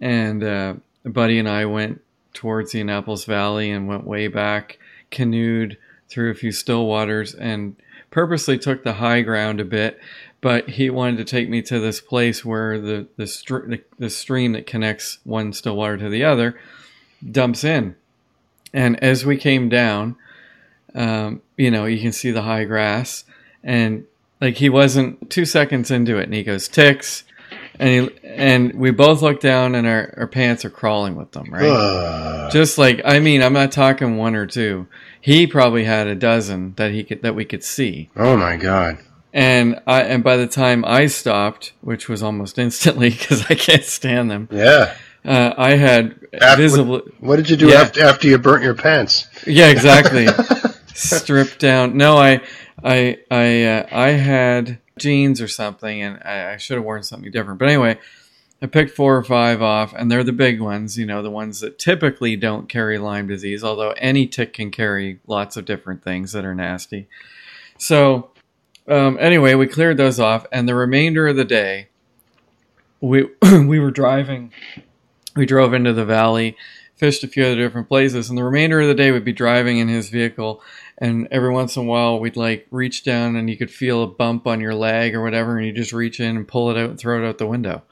and 0.04 0.44
uh, 0.44 0.74
a 1.06 1.10
buddy 1.10 1.40
and 1.40 1.48
I 1.48 1.66
went 1.66 2.02
towards 2.34 2.74
the 2.74 2.82
Annapolis 2.82 3.24
Valley 3.24 3.72
and 3.72 3.88
went 3.88 4.04
way 4.04 4.28
back, 4.28 4.78
canoed 5.12 5.78
through 6.10 6.30
a 6.30 6.36
few 6.36 6.52
still 6.52 6.86
waters, 6.86 7.34
and 7.34 7.78
purposely 8.12 8.60
took 8.60 8.84
the 8.84 8.96
high 8.96 9.22
ground 9.22 9.62
a 9.62 9.66
bit. 9.66 9.98
But 10.42 10.72
he 10.72 10.90
wanted 10.90 11.18
to 11.18 11.24
take 11.24 11.48
me 11.48 11.62
to 11.62 11.80
this 11.80 12.02
place 12.02 12.44
where 12.44 12.82
the 12.82 13.08
the, 13.16 13.26
str- 13.26 13.66
the, 13.66 13.82
the 13.98 14.10
stream 14.10 14.52
that 14.52 14.68
connects 14.68 15.20
one 15.24 15.54
still 15.54 15.78
water 15.78 15.96
to 15.96 16.10
the 16.10 16.26
other 16.26 16.60
dumps 17.32 17.64
in. 17.64 17.96
And 18.74 19.02
as 19.02 19.26
we 19.26 19.38
came 19.38 19.70
down, 19.70 20.18
um, 20.94 21.42
you 21.56 21.72
know, 21.72 21.86
you 21.86 22.02
can 22.02 22.12
see 22.12 22.32
the 22.32 22.42
high 22.42 22.66
grass, 22.66 23.24
and 23.64 24.06
like 24.42 24.58
he 24.58 24.68
wasn't 24.68 25.30
two 25.30 25.46
seconds 25.46 25.92
into 25.92 26.18
it, 26.18 26.24
and 26.26 26.34
he 26.34 26.44
goes 26.44 26.68
ticks, 26.68 27.24
and 27.80 27.90
he, 28.10 28.18
and 28.28 28.74
we 28.76 28.92
both 28.92 29.22
look 29.22 29.40
down, 29.40 29.76
and 29.76 29.88
our, 29.88 30.14
our 30.18 30.28
pants 30.28 30.64
are 30.66 30.70
crawling 30.70 31.16
with 31.16 31.32
them, 31.32 31.52
right? 31.54 31.64
Uh, 31.66 32.50
Just 32.52 32.78
like 32.78 33.02
I 33.06 33.20
mean, 33.20 33.42
I'm 33.42 33.54
not 33.54 33.72
talking 33.72 34.18
one 34.18 34.36
or 34.36 34.46
two. 34.46 34.88
He 35.22 35.48
probably 35.48 35.84
had 35.86 36.08
a 36.08 36.16
dozen 36.16 36.74
that 36.76 36.92
he 36.92 37.04
could 37.04 37.22
that 37.24 37.36
we 37.36 37.46
could 37.46 37.64
see, 37.64 38.10
oh 38.16 38.36
my 38.38 38.58
god, 38.58 38.98
and 39.34 39.80
I 39.88 40.02
and 40.04 40.24
by 40.24 40.38
the 40.38 40.48
time 40.48 40.84
I 40.86 41.08
stopped, 41.08 41.74
which 41.82 42.08
was 42.10 42.22
almost 42.22 42.58
instantly 42.66 43.10
because 43.10 43.46
I 43.50 43.56
can't 43.56 43.84
stand 43.86 44.30
them, 44.30 44.50
yeah. 44.52 44.94
uh, 45.26 45.54
I 45.58 45.76
had 45.76 46.20
After- 46.42 46.62
visible. 46.62 47.02
What 47.20 47.38
did 47.38 47.50
you 47.50 47.56
do 47.56 47.70
Yeah. 47.70 47.82
after 47.82 48.04
after 48.04 48.28
you 48.28 48.38
burnt 48.38 48.64
your 48.64 48.76
pants? 48.76 49.28
Yeah, 49.48 49.70
exactly. 49.70 50.28
stripped 50.94 51.60
down. 51.60 51.98
No, 51.98 52.18
I, 52.18 52.42
I, 52.84 53.18
I, 53.32 53.64
uh, 53.64 53.88
I 53.92 54.10
had 54.10 54.80
jeans 54.98 55.42
or 55.42 55.48
something, 55.48 56.02
and 56.02 56.22
I, 56.24 56.54
I 56.54 56.58
should 56.58 56.76
have 56.76 56.86
worn 56.86 57.04
something 57.04 57.32
different. 57.32 57.60
But 57.60 57.70
anyway, 57.70 58.00
I 58.62 58.68
picked 58.68 58.96
four 58.96 59.18
or 59.18 59.24
five 59.24 59.62
off, 59.62 59.94
and 59.94 60.12
they're 60.12 60.24
the 60.24 60.32
big 60.32 60.62
ones, 60.62 60.98
you 60.98 61.06
know, 61.06 61.22
the 61.22 61.30
ones 61.30 61.60
that 61.60 61.78
typically 61.78 62.36
don't 62.36 62.70
carry 62.70 62.98
Lyme 62.98 63.28
disease, 63.28 63.64
although 63.64 63.92
any 63.98 64.26
tick 64.26 64.54
can 64.54 64.72
carry 64.72 65.20
lots 65.28 65.58
of 65.58 65.66
different 65.66 66.04
things 66.04 66.32
that 66.32 66.46
are 66.46 66.56
nasty. 66.56 67.08
So, 67.78 68.32
um, 68.88 69.18
anyway, 69.20 69.56
we 69.56 69.68
cleared 69.68 69.98
those 69.98 70.20
off, 70.20 70.46
and 70.52 70.68
the 70.68 70.76
remainder 70.76 71.28
of 71.28 71.36
the 71.36 71.46
day, 71.46 71.90
we 73.02 73.28
we 73.42 73.80
were 73.80 73.92
driving. 73.92 74.54
We 75.36 75.46
drove 75.46 75.74
into 75.74 75.94
the 75.94 76.06
valley, 76.06 76.56
fished 76.96 77.24
a 77.24 77.28
few 77.28 77.44
other 77.44 77.56
different 77.56 77.90
places, 77.90 78.30
and 78.30 78.38
the 78.38 78.44
remainder 78.44 78.80
of 78.80 78.88
the 78.88 78.94
day 78.94 79.12
we'd 79.12 79.26
be 79.26 79.34
driving 79.34 79.80
in 79.80 79.90
his 79.90 80.10
vehicle. 80.10 80.62
And 81.04 81.28
every 81.32 81.52
once 81.52 81.76
in 81.76 81.82
a 81.82 81.86
while, 81.86 82.18
we'd 82.18 82.38
like 82.38 82.66
reach 82.72 83.04
down, 83.04 83.36
and 83.36 83.50
you 83.50 83.58
could 83.58 83.70
feel 83.70 84.04
a 84.04 84.08
bump 84.08 84.48
on 84.48 84.62
your 84.62 84.74
leg 84.74 85.14
or 85.14 85.22
whatever, 85.22 85.58
and 85.58 85.68
you 85.68 85.74
just 85.74 85.92
reach 85.92 86.22
in 86.22 86.38
and 86.38 86.48
pull 86.48 86.72
it 86.72 86.78
out 86.78 86.92
and 86.92 86.98
throw 86.98 87.22
it 87.22 87.28
out 87.28 87.40
the 87.40 87.46
window. 87.46 87.84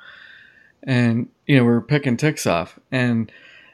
And 0.81 1.27
you 1.45 1.57
know, 1.57 1.65
we 1.65 1.71
are 1.71 1.81
picking 1.81 2.15
ticks 2.15 2.47
off, 2.47 2.79
and 2.89 3.29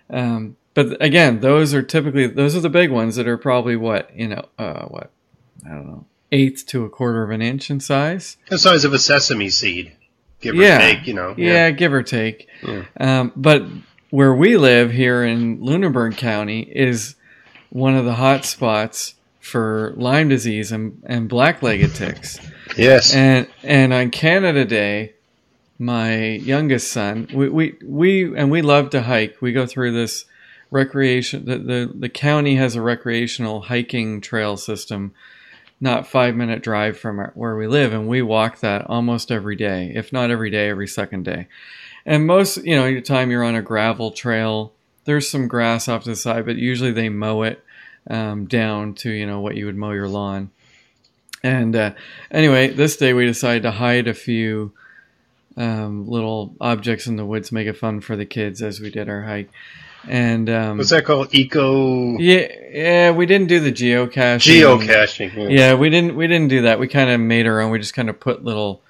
um, 0.10 0.58
but 0.74 1.00
again, 1.04 1.42
those 1.42 1.76
are 1.76 1.84
typically 1.84 2.26
those 2.26 2.56
are 2.56 2.62
the 2.62 2.70
big 2.72 2.90
ones 2.90 3.16
that 3.18 3.28
are 3.28 3.38
probably 3.38 3.76
what 3.76 4.10
you 4.18 4.28
know, 4.28 4.44
uh, 4.58 4.86
what 4.86 5.12
I 5.64 5.70
don't 5.70 5.86
know, 5.86 6.06
eighth 6.32 6.66
to 6.70 6.84
a 6.86 6.90
quarter 6.90 7.22
of 7.22 7.30
an 7.30 7.44
inch 7.44 7.70
in 7.70 7.80
size. 7.80 8.38
The 8.50 8.58
size 8.58 8.86
of 8.86 8.94
a 8.94 9.00
sesame 9.00 9.52
seed, 9.52 9.92
give 10.42 10.56
or 10.56 10.64
take, 10.64 11.06
you 11.06 11.14
know. 11.14 11.36
Yeah, 11.38 11.70
give 11.70 11.94
or 11.94 12.02
take. 12.02 12.48
Yeah. 12.64 12.86
Um, 13.00 13.34
but 13.36 13.62
where 14.10 14.34
we 14.34 14.58
live 14.58 14.92
here 14.92 15.24
in 15.24 15.62
Lunenburg 15.62 16.18
County 16.18 16.62
is 16.62 17.14
one 17.70 17.96
of 17.96 18.04
the 18.04 18.16
hot 18.16 18.44
spots 18.44 19.14
for 19.48 19.94
Lyme 19.96 20.30
disease 20.30 20.72
and, 20.72 21.02
and 21.06 21.30
black-legged 21.30 21.96
ticks. 21.96 22.40
Yes. 22.78 23.16
And 23.16 23.48
and 23.64 23.94
on 23.94 24.12
Canada 24.12 24.66
Day, 24.66 25.14
my 25.80 26.24
youngest 26.24 26.92
son, 26.92 27.28
we, 27.34 27.50
we 27.50 27.76
we 27.84 28.38
and 28.38 28.52
we 28.52 28.62
love 28.62 28.90
to 28.92 29.02
hike. 29.04 29.42
We 29.42 29.54
go 29.54 29.66
through 29.66 29.94
this 29.94 30.26
recreation. 30.70 31.46
The 31.46 31.58
the, 31.58 31.92
the 31.94 32.10
county 32.10 32.56
has 32.56 32.76
a 32.76 32.82
recreational 32.82 33.62
hiking 33.62 34.22
trail 34.22 34.58
system, 34.58 35.14
not 35.80 36.08
five 36.08 36.36
minute 36.36 36.62
drive 36.62 37.00
from 37.00 37.20
our, 37.20 37.32
where 37.36 37.56
we 37.56 37.68
live, 37.68 37.94
and 37.94 38.08
we 38.08 38.22
walk 38.22 38.60
that 38.60 38.88
almost 38.90 39.32
every 39.32 39.56
day, 39.56 39.92
if 39.96 40.12
not 40.12 40.30
every 40.30 40.50
day, 40.50 40.70
every 40.70 40.88
second 40.88 41.24
day. 41.24 41.48
And 42.06 42.26
most, 42.26 42.58
you 42.66 42.76
know, 42.76 42.86
your 42.86 43.02
time 43.02 43.32
you're 43.32 43.44
on 43.44 43.56
a 43.56 43.62
gravel 43.62 44.12
trail, 44.12 44.74
there's 45.06 45.30
some 45.30 45.48
grass 45.48 45.88
off 45.88 46.04
to 46.04 46.10
the 46.10 46.16
side, 46.16 46.46
but 46.46 46.56
usually 46.56 46.92
they 46.92 47.10
mow 47.10 47.44
it 47.44 47.64
um, 48.10 48.46
down 48.46 48.94
to 48.96 49.12
you 49.12 49.26
know 49.26 49.42
what 49.42 49.56
you 49.56 49.66
would 49.66 49.76
mow 49.76 49.92
your 49.92 50.08
lawn. 50.08 50.52
And 51.44 51.76
uh, 51.76 51.94
anyway, 52.32 52.70
this 52.70 52.98
day 52.98 53.14
we 53.14 53.26
decided 53.26 53.64
to 53.64 53.72
hide 53.72 54.08
a 54.08 54.14
few 54.14 54.74
um, 55.56 56.08
little 56.08 56.56
objects 56.60 57.08
in 57.08 57.16
the 57.16 57.26
woods, 57.26 57.52
make 57.52 57.68
it 57.68 57.78
fun 57.78 58.02
for 58.02 58.16
the 58.16 58.26
kids 58.26 58.62
as 58.62 58.80
we 58.80 58.90
did 58.90 59.10
our 59.10 59.24
hike. 59.24 59.50
And 60.08 60.50
um, 60.50 60.78
What's 60.78 60.92
that 60.92 61.06
called? 61.06 61.34
Eco 61.34 62.18
yeah, 62.18 62.48
yeah, 62.72 63.12
we 63.12 63.26
didn't 63.26 63.48
do 63.48 63.60
the 63.60 63.72
geocaching. 63.72 64.62
geocaching. 64.62 65.36
Yeah. 65.36 65.50
Yeah, 65.50 65.74
we 65.74 65.90
didn't. 65.90 66.16
We 66.16 66.28
didn't 66.28 66.48
do 66.50 66.62
that. 66.64 66.80
We 66.80 66.88
kind 66.88 67.10
of 67.10 67.20
made 67.20 67.46
our 67.46 67.60
own. 67.60 67.72
We 67.72 67.80
just 67.80 67.94
kind 67.94 68.10
of 68.10 68.20
put 68.20 68.44
little, 68.44 68.82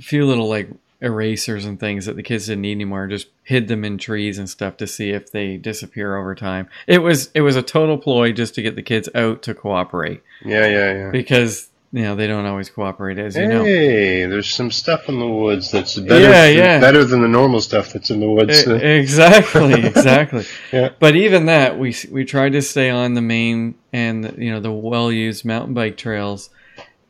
few 0.00 0.26
little 0.26 0.48
like 0.48 0.68
erasers 1.02 1.64
and 1.64 1.80
things 1.80 2.06
that 2.06 2.16
the 2.16 2.22
kids 2.22 2.46
didn't 2.46 2.62
need 2.62 2.72
anymore. 2.72 3.06
Just 3.06 3.28
hid 3.42 3.68
them 3.68 3.84
in 3.84 3.98
trees 3.98 4.38
and 4.38 4.48
stuff 4.48 4.76
to 4.78 4.86
see 4.86 5.10
if 5.10 5.30
they 5.32 5.56
disappear 5.56 6.16
over 6.16 6.34
time. 6.34 6.68
It 6.86 6.98
was 6.98 7.30
it 7.34 7.40
was 7.40 7.56
a 7.56 7.62
total 7.62 7.98
ploy 7.98 8.32
just 8.32 8.54
to 8.56 8.62
get 8.62 8.76
the 8.76 8.82
kids 8.82 9.08
out 9.14 9.42
to 9.42 9.54
cooperate 9.54 10.22
Yeah, 10.44 10.66
yeah, 10.66 10.92
yeah. 10.94 11.10
because 11.10 11.68
you 11.92 12.02
know 12.02 12.14
they 12.14 12.28
don't 12.28 12.46
always 12.46 12.70
cooperate 12.70 13.18
as 13.18 13.34
you 13.34 13.48
know. 13.48 13.64
Hey, 13.64 14.24
there's 14.26 14.48
some 14.48 14.70
stuff 14.70 15.08
in 15.08 15.18
the 15.18 15.26
woods 15.26 15.72
that's 15.72 15.98
better, 15.98 16.20
Yeah, 16.22 16.46
yeah. 16.46 16.78
better 16.80 17.02
than 17.04 17.20
the 17.22 17.28
normal 17.28 17.60
stuff 17.60 17.92
that's 17.92 18.10
in 18.10 18.20
the 18.20 18.30
woods. 18.30 18.64
E- 18.68 18.70
exactly, 18.72 19.72
exactly. 19.86 20.44
Yeah. 20.72 20.90
But 21.00 21.16
even 21.16 21.46
that, 21.46 21.78
we 21.78 21.94
we 22.12 22.24
tried 22.24 22.52
to 22.52 22.62
stay 22.62 22.90
on 22.90 23.14
the 23.14 23.22
main 23.22 23.74
and 23.92 24.36
you 24.38 24.52
know 24.52 24.60
the 24.60 24.70
well 24.70 25.10
used 25.10 25.44
mountain 25.44 25.74
bike 25.74 25.96
trails, 25.96 26.50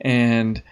and 0.00 0.62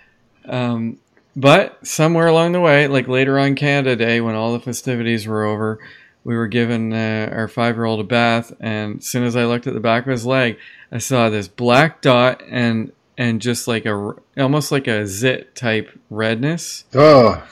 um, 0.47 0.99
but 1.37 1.87
somewhere 1.87 2.27
along 2.27 2.53
the 2.53 2.61
way, 2.61 2.89
like 2.89 3.09
later 3.09 3.39
on 3.39 3.55
Canada 3.55 3.97
Day, 3.97 4.21
when 4.21 4.35
all 4.35 4.53
the 4.53 4.61
festivities 4.61 5.27
were 5.27 5.45
over, 5.45 5.79
we 6.25 6.37
were 6.37 6.49
giving 6.49 6.93
uh, 6.93 7.31
our 7.33 7.49
five 7.49 7.77
year 7.77 7.85
old 7.85 8.01
a 8.01 8.05
bath, 8.05 8.53
and 8.61 8.99
as 8.99 9.07
soon 9.07 9.25
as 9.25 9.37
I 9.37 9.45
looked 9.45 9.67
at 9.67 9.75
the 9.75 9.81
back 9.81 10.05
of 10.05 10.11
his 10.11 10.27
leg, 10.27 10.59
I 10.91 10.99
saw 10.99 11.29
this 11.29 11.49
black 11.49 12.01
dot 12.03 12.43
and 12.49 12.93
and 13.17 13.41
just 13.41 13.67
like 13.67 13.85
a 13.87 14.15
almost 14.37 14.71
like 14.71 14.87
a 14.87 15.07
zit 15.07 15.55
type 15.55 15.91
redness. 16.11 16.85
oh, 16.95 17.43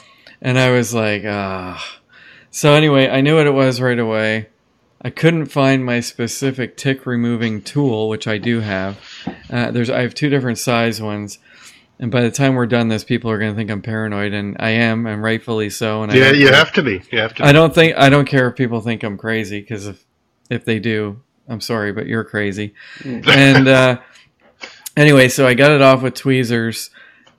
And 0.41 0.59
I 0.59 0.71
was 0.71 0.95
like, 0.95 1.23
ah. 1.27 2.01
So 2.51 2.73
anyway, 2.73 3.09
I 3.09 3.21
knew 3.21 3.37
what 3.37 3.47
it 3.47 3.51
was 3.51 3.81
right 3.81 3.99
away. 3.99 4.49
I 5.03 5.11
couldn't 5.11 5.47
find 5.47 5.85
my 5.85 6.01
specific 6.01 6.77
tick 6.77 7.05
removing 7.05 7.63
tool, 7.63 8.09
which 8.09 8.27
I 8.27 8.39
do 8.39 8.61
have. 8.61 8.99
Uh, 9.51 9.71
there's 9.71 9.91
I 9.91 10.01
have 10.03 10.15
two 10.15 10.31
different 10.31 10.59
size 10.59 11.01
ones, 11.03 11.39
and 11.99 12.11
by 12.11 12.23
the 12.23 12.31
time 12.31 12.55
we're 12.55 12.67
done 12.67 12.89
this, 12.89 13.05
people 13.05 13.31
are 13.31 13.39
going 13.39 13.53
to 13.53 13.57
think 13.57 13.71
I'm 13.71 13.83
paranoid, 13.83 14.35
and 14.35 14.57
I 14.61 14.71
am, 14.71 15.07
and 15.07 15.23
rightfully 15.23 15.71
so. 15.71 16.03
And 16.03 16.13
yeah, 16.13 16.31
you 16.31 16.49
care- 16.49 16.57
have 16.57 16.73
to 16.75 16.83
be. 16.83 17.03
You 17.11 17.21
have 17.21 17.35
to. 17.37 17.45
I 17.45 17.53
don't 17.53 17.75
think 17.75 17.97
I 17.97 18.11
don't 18.11 18.27
care 18.27 18.49
if 18.49 18.57
people 18.57 18.81
think 18.81 19.03
I'm 19.03 19.17
crazy 19.17 19.61
because 19.61 19.87
if 19.87 20.05
if 20.51 20.65
they 20.65 20.79
do, 20.79 21.23
I'm 21.49 21.61
sorry, 21.61 21.93
but 21.93 22.07
you're 22.07 22.25
crazy. 22.25 22.75
and 23.05 23.67
uh, 23.67 23.99
anyway, 24.97 25.29
so 25.29 25.47
I 25.47 25.55
got 25.55 25.71
it 25.71 25.81
off 25.81 26.03
with 26.03 26.15
tweezers, 26.15 26.91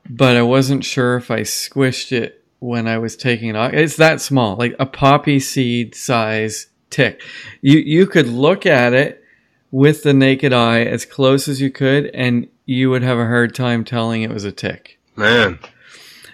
but 0.10 0.36
I 0.36 0.42
wasn't 0.42 0.84
sure 0.84 1.18
if 1.18 1.30
I 1.30 1.42
squished 1.42 2.12
it 2.12 2.44
when 2.60 2.88
I 2.88 2.98
was 2.98 3.16
taking 3.16 3.50
it 3.50 3.56
off. 3.56 3.74
It's 3.74 3.98
that 3.98 4.22
small, 4.22 4.56
like 4.56 4.76
a 4.80 4.86
poppy 4.88 5.40
seed 5.40 5.94
size 5.94 6.68
tick. 6.90 7.22
You 7.62 7.78
you 7.78 8.08
could 8.08 8.28
look 8.28 8.66
at 8.66 8.94
it 8.94 9.24
with 9.70 10.04
the 10.04 10.14
naked 10.14 10.54
eye 10.54 10.82
as 10.82 11.06
close 11.06 11.48
as 11.48 11.62
you 11.62 11.70
could, 11.70 12.08
and 12.08 12.48
you 12.68 12.92
would 12.92 13.02
have 13.02 13.18
a 13.18 13.26
hard 13.26 13.56
time 13.56 13.84
telling 13.84 14.22
it 14.22 14.30
was 14.30 14.44
a 14.44 14.52
tick. 14.52 15.00
Man, 15.16 15.58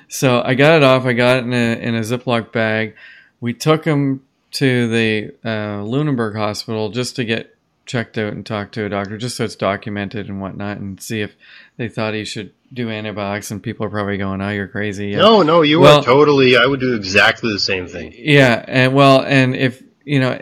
So 0.09 0.41
I 0.43 0.55
got 0.55 0.75
it 0.75 0.83
off. 0.83 1.05
I 1.05 1.13
got 1.13 1.37
it 1.37 1.43
in 1.45 1.53
a 1.53 1.75
in 1.79 1.95
a 1.95 2.01
Ziploc 2.01 2.51
bag. 2.51 2.95
We 3.39 3.53
took 3.53 3.85
him 3.85 4.23
to 4.51 4.87
the 4.89 5.33
uh, 5.45 5.83
Lunenburg 5.83 6.35
Hospital 6.35 6.89
just 6.89 7.15
to 7.15 7.23
get 7.23 7.55
checked 7.85 8.17
out 8.17 8.33
and 8.33 8.45
talk 8.45 8.71
to 8.73 8.85
a 8.85 8.89
doctor, 8.89 9.17
just 9.17 9.37
so 9.37 9.45
it's 9.45 9.55
documented 9.55 10.27
and 10.29 10.41
whatnot, 10.41 10.77
and 10.77 11.01
see 11.01 11.21
if 11.21 11.35
they 11.77 11.87
thought 11.89 12.13
he 12.13 12.23
should 12.25 12.51
do 12.73 12.89
antibiotics. 12.89 13.51
And 13.51 13.61
people 13.63 13.85
are 13.85 13.89
probably 13.89 14.17
going, 14.17 14.41
"Oh, 14.41 14.49
you're 14.49 14.67
crazy." 14.67 15.09
Yeah. 15.09 15.17
no, 15.19 15.43
no, 15.43 15.61
you 15.61 15.79
Well- 15.79 15.99
are 15.99 16.03
totally. 16.03 16.57
I 16.57 16.65
would 16.65 16.79
do 16.81 16.93
exactly 16.95 17.53
the 17.53 17.59
same 17.59 17.87
thing. 17.87 18.13
Yeah, 18.17 18.63
and 18.67 18.93
well, 18.93 19.21
and 19.21 19.55
if 19.55 19.81
you 20.03 20.19
know, 20.19 20.39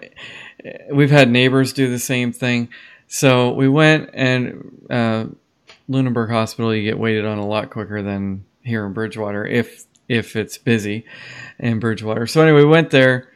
we've 0.91 1.11
had 1.11 1.29
neighbors 1.29 1.73
do 1.73 1.89
the 1.89 1.99
same 1.99 2.31
thing. 2.33 2.69
So 3.07 3.51
we 3.51 3.67
went 3.69 4.09
and 4.13 4.85
uh, 4.89 5.25
Lunenburg 5.91 6.29
Hospital. 6.29 6.73
You 6.73 6.83
get 6.83 6.97
waited 6.97 7.25
on 7.25 7.37
a 7.37 7.45
lot 7.45 7.69
quicker 7.69 8.01
than 8.01 8.45
here 8.63 8.85
in 8.85 8.93
Bridgewater 8.93 9.45
if 9.45 9.85
if 10.07 10.35
it's 10.35 10.57
busy 10.57 11.05
in 11.59 11.79
Bridgewater. 11.79 12.27
So 12.27 12.41
anyway, 12.41 12.59
we 12.63 12.65
went 12.69 12.89
there. 12.89 13.27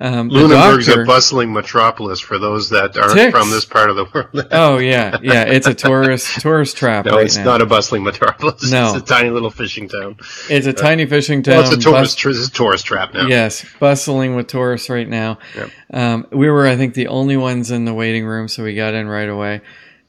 Um, 0.00 0.28
Lunenburg's 0.28 0.86
doctor- 0.86 1.02
a 1.02 1.06
bustling 1.06 1.52
metropolis 1.52 2.18
for 2.18 2.36
those 2.36 2.70
that 2.70 2.96
aren't 2.96 3.14
Ticks. 3.14 3.30
from 3.38 3.50
this 3.50 3.64
part 3.64 3.90
of 3.90 3.96
the 3.96 4.06
world. 4.12 4.48
oh 4.50 4.78
yeah, 4.78 5.18
yeah, 5.22 5.44
it's 5.44 5.68
a 5.68 5.74
tourist 5.74 6.40
tourist 6.40 6.76
trap 6.76 7.04
no, 7.04 7.12
right 7.14 7.26
it's 7.26 7.36
now. 7.36 7.44
not 7.44 7.62
a 7.62 7.66
bustling 7.66 8.02
metropolis. 8.02 8.68
No. 8.72 8.92
It's 8.96 9.04
a 9.08 9.14
tiny 9.14 9.30
little 9.30 9.50
fishing 9.50 9.88
town. 9.88 10.16
it's 10.50 10.66
a 10.66 10.72
tiny 10.72 11.06
fishing 11.06 11.44
town. 11.44 11.58
Well, 11.62 11.72
it's 11.74 11.86
a 11.86 11.90
bus- 11.90 12.16
tourist. 12.16 12.40
It's 12.40 12.48
a 12.48 12.52
tourist 12.52 12.86
trap 12.86 13.14
now. 13.14 13.28
Yes, 13.28 13.64
bustling 13.78 14.34
with 14.34 14.48
tourists 14.48 14.90
right 14.90 15.08
now. 15.08 15.38
Yep. 15.54 15.70
Um, 15.92 16.26
we 16.32 16.50
were, 16.50 16.66
I 16.66 16.74
think, 16.76 16.94
the 16.94 17.06
only 17.06 17.36
ones 17.36 17.70
in 17.70 17.84
the 17.84 17.94
waiting 17.94 18.24
room, 18.26 18.48
so 18.48 18.64
we 18.64 18.74
got 18.74 18.94
in 18.94 19.06
right 19.06 19.28
away. 19.28 19.60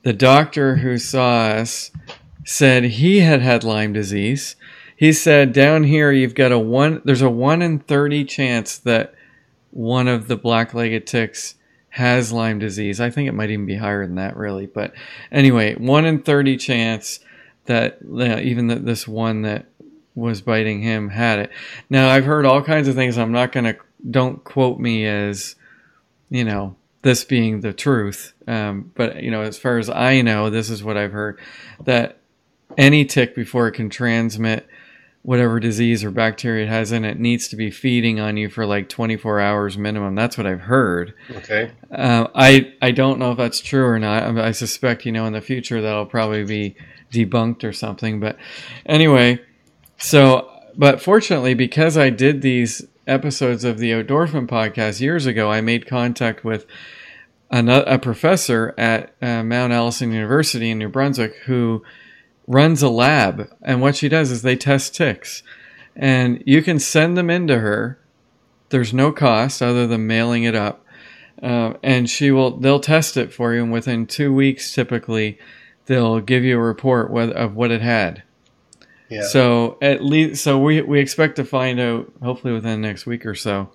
The 0.05 0.13
doctor 0.13 0.75
who 0.75 0.99
saw 0.99 1.47
us 1.47 1.89
said 2.45 2.83
he 2.83 3.21
had 3.21 3.41
had 3.41 3.63
Lyme 3.63 3.91
disease. 3.91 4.55
He 4.95 5.11
said 5.11 5.51
down 5.51 5.85
here 5.85 6.11
you've 6.11 6.35
got 6.35 6.51
a 6.51 6.59
one. 6.59 7.01
There's 7.03 7.23
a 7.23 7.29
one 7.29 7.63
in 7.63 7.79
thirty 7.79 8.23
chance 8.23 8.77
that 8.77 9.15
one 9.71 10.07
of 10.07 10.27
the 10.27 10.37
black-legged 10.37 11.07
ticks 11.07 11.55
has 11.89 12.31
Lyme 12.31 12.59
disease. 12.59 13.01
I 13.01 13.09
think 13.09 13.27
it 13.27 13.33
might 13.33 13.49
even 13.49 13.65
be 13.65 13.77
higher 13.77 14.05
than 14.05 14.17
that, 14.17 14.37
really. 14.37 14.67
But 14.67 14.93
anyway, 15.31 15.73
one 15.73 16.05
in 16.05 16.21
thirty 16.21 16.55
chance 16.55 17.19
that 17.65 17.97
uh, 18.03 18.39
even 18.41 18.67
that 18.67 18.85
this 18.85 19.07
one 19.07 19.41
that 19.41 19.65
was 20.13 20.39
biting 20.39 20.83
him 20.83 21.09
had 21.09 21.39
it. 21.39 21.51
Now 21.89 22.09
I've 22.09 22.25
heard 22.25 22.45
all 22.45 22.61
kinds 22.61 22.87
of 22.87 22.93
things. 22.93 23.17
I'm 23.17 23.31
not 23.31 23.51
gonna 23.51 23.75
don't 24.07 24.43
quote 24.43 24.77
me 24.77 25.07
as 25.07 25.55
you 26.29 26.43
know 26.43 26.75
this 27.05 27.23
being 27.23 27.61
the 27.61 27.71
truth. 27.71 28.33
Um, 28.47 28.91
but 28.95 29.21
you 29.21 29.29
know, 29.29 29.41
as 29.41 29.59
far 29.59 29.77
as 29.77 29.91
I 29.91 30.23
know, 30.23 30.49
this 30.49 30.71
is 30.71 30.83
what 30.83 30.97
I've 30.97 31.11
heard 31.11 31.39
that 31.83 32.17
any 32.79 33.05
tick 33.05 33.35
before 33.35 33.67
it 33.67 33.73
can 33.73 33.91
transmit 33.91 34.67
whatever 35.21 35.59
disease 35.59 36.03
or 36.03 36.09
bacteria 36.09 36.65
it 36.65 36.67
has 36.69 36.91
in 36.91 37.05
it 37.05 37.19
needs 37.19 37.47
to 37.47 37.55
be 37.55 37.69
feeding 37.69 38.19
on 38.19 38.37
you 38.37 38.49
for 38.49 38.65
like 38.65 38.89
24 38.89 39.39
hours 39.39 39.77
minimum. 39.77 40.15
That's 40.15 40.35
what 40.35 40.47
I've 40.47 40.61
heard. 40.61 41.13
Okay. 41.29 41.71
Uh, 41.91 42.27
I 42.33 42.73
I 42.81 42.89
don't 42.89 43.19
know 43.19 43.33
if 43.33 43.37
that's 43.37 43.59
true 43.59 43.85
or 43.85 43.99
not. 43.99 44.23
I, 44.23 44.47
I 44.47 44.51
suspect 44.51 45.05
you 45.05 45.11
know 45.11 45.27
in 45.27 45.33
the 45.33 45.41
future 45.41 45.83
that'll 45.83 46.07
probably 46.07 46.43
be 46.43 46.75
debunked 47.11 47.63
or 47.63 47.71
something. 47.71 48.19
But 48.19 48.37
anyway, 48.87 49.39
So, 49.97 50.51
but 50.75 51.03
fortunately, 51.03 51.53
because 51.53 51.97
I 51.97 52.09
did 52.09 52.41
these 52.41 52.85
episodes 53.07 53.63
of 53.63 53.77
the 53.77 53.91
Outdoorsman 53.91 54.47
podcast 54.47 54.99
years 54.99 55.25
ago, 55.25 55.51
I 55.51 55.61
made 55.61 55.87
contact 55.87 56.43
with 56.43 56.65
a 57.51 57.99
professor 57.99 58.73
at 58.77 59.13
uh, 59.21 59.43
Mount 59.43 59.71
Allison 59.71 60.11
University 60.11 60.71
in 60.71 60.79
New 60.79 60.89
Brunswick 60.89 61.35
who 61.45 61.83
runs 62.47 62.81
a 62.81 62.89
lab. 62.89 63.49
And 63.61 63.81
what 63.81 63.95
she 63.95 64.09
does 64.09 64.31
is 64.31 64.41
they 64.41 64.55
test 64.55 64.95
ticks. 64.95 65.43
And 65.95 66.43
you 66.45 66.61
can 66.61 66.79
send 66.79 67.17
them 67.17 67.29
into 67.29 67.59
her. 67.59 67.99
There's 68.69 68.93
no 68.93 69.11
cost 69.11 69.61
other 69.61 69.87
than 69.87 70.07
mailing 70.07 70.43
it 70.43 70.55
up. 70.55 70.85
Uh, 71.41 71.73
and 71.83 72.09
she 72.09 72.31
will 72.31 72.57
they'll 72.57 72.79
test 72.79 73.17
it 73.17 73.31
for 73.31 73.53
you 73.53 73.61
and 73.61 73.71
within 73.71 74.07
two 74.07 74.33
weeks 74.33 74.73
typically 74.73 75.37
they'll 75.85 76.21
give 76.21 76.45
you 76.45 76.57
a 76.57 76.61
report 76.61 77.11
of 77.35 77.53
what 77.53 77.71
it 77.71 77.81
had 77.81 78.23
So 79.21 79.77
at 79.81 80.03
least, 80.03 80.43
so 80.43 80.59
we 80.59 80.81
we 80.81 80.99
expect 80.99 81.35
to 81.37 81.45
find 81.45 81.79
out 81.79 82.11
hopefully 82.21 82.53
within 82.53 82.81
next 82.81 83.05
week 83.05 83.25
or 83.25 83.35
so 83.35 83.69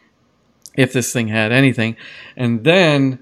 if 0.77 0.93
this 0.93 1.13
thing 1.13 1.29
had 1.29 1.53
anything, 1.53 1.97
and 2.37 2.65
then 2.65 3.19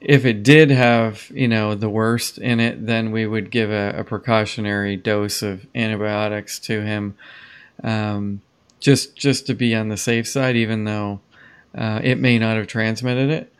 if 0.00 0.24
it 0.24 0.42
did 0.42 0.70
have 0.70 1.30
you 1.32 1.48
know 1.48 1.74
the 1.74 1.88
worst 1.88 2.38
in 2.38 2.58
it, 2.60 2.86
then 2.86 3.12
we 3.12 3.26
would 3.26 3.50
give 3.50 3.70
a, 3.70 3.90
a 3.98 4.04
precautionary 4.04 4.96
dose 4.96 5.42
of 5.42 5.66
antibiotics 5.74 6.58
to 6.58 6.82
him, 6.82 7.16
um, 7.84 8.42
just 8.80 9.14
just 9.16 9.46
to 9.46 9.54
be 9.54 9.74
on 9.74 9.88
the 9.88 9.96
safe 9.96 10.26
side, 10.26 10.56
even 10.56 10.84
though 10.84 11.20
uh, 11.76 12.00
it 12.02 12.18
may 12.18 12.38
not 12.38 12.56
have 12.56 12.66
transmitted 12.66 13.30
it. 13.30 13.52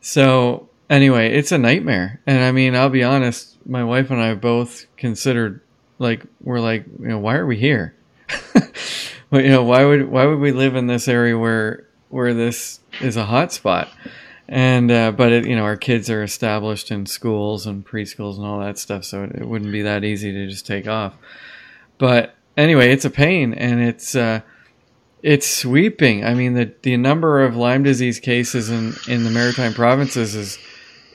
So 0.00 0.70
anyway, 0.88 1.32
it's 1.32 1.52
a 1.52 1.58
nightmare, 1.58 2.20
and 2.26 2.42
I 2.42 2.52
mean, 2.52 2.74
I'll 2.74 2.88
be 2.88 3.04
honest, 3.04 3.58
my 3.66 3.84
wife 3.84 4.10
and 4.10 4.20
I 4.20 4.34
both 4.34 4.86
considered 4.96 5.60
like 6.00 6.26
we're 6.42 6.58
like 6.58 6.84
you 6.98 7.08
know 7.08 7.18
why 7.18 7.36
are 7.36 7.46
we 7.46 7.56
here? 7.56 7.94
But 9.30 9.44
you 9.44 9.50
know 9.50 9.62
why 9.62 9.84
would 9.84 10.10
why 10.10 10.26
would 10.26 10.40
we 10.40 10.50
live 10.50 10.74
in 10.74 10.88
this 10.88 11.06
area 11.06 11.38
where 11.38 11.86
where 12.08 12.34
this 12.34 12.80
is 13.00 13.16
a 13.16 13.24
hot 13.24 13.52
spot? 13.52 13.88
And 14.48 14.90
uh, 14.90 15.12
but 15.12 15.30
it, 15.30 15.46
you 15.46 15.54
know 15.54 15.62
our 15.62 15.76
kids 15.76 16.10
are 16.10 16.24
established 16.24 16.90
in 16.90 17.06
schools 17.06 17.64
and 17.64 17.86
preschools 17.86 18.36
and 18.36 18.44
all 18.44 18.58
that 18.58 18.78
stuff 18.78 19.04
so 19.04 19.22
it, 19.22 19.36
it, 19.36 19.46
wouldn't 19.46 19.70
be 19.70 19.82
that 19.82 20.02
easy 20.02 20.32
to 20.32 20.48
just 20.48 20.66
take 20.66 20.88
off. 20.88 21.16
But 21.96 22.34
anyway 22.56 22.90
it's 22.90 23.04
a 23.04 23.10
pain 23.10 23.54
and 23.54 23.80
it's 23.80 24.16
uh, 24.16 24.40
it's 25.22 25.48
sweeping. 25.48 26.24
I 26.24 26.34
mean 26.34 26.54
the 26.54 26.74
the 26.82 26.96
number 26.96 27.40
of 27.40 27.54
lyme 27.54 27.84
disease 27.84 28.18
cases 28.18 28.68
in 28.68 28.94
in 29.06 29.22
the 29.22 29.30
maritime 29.30 29.74
provinces 29.74 30.34
is 30.34 30.58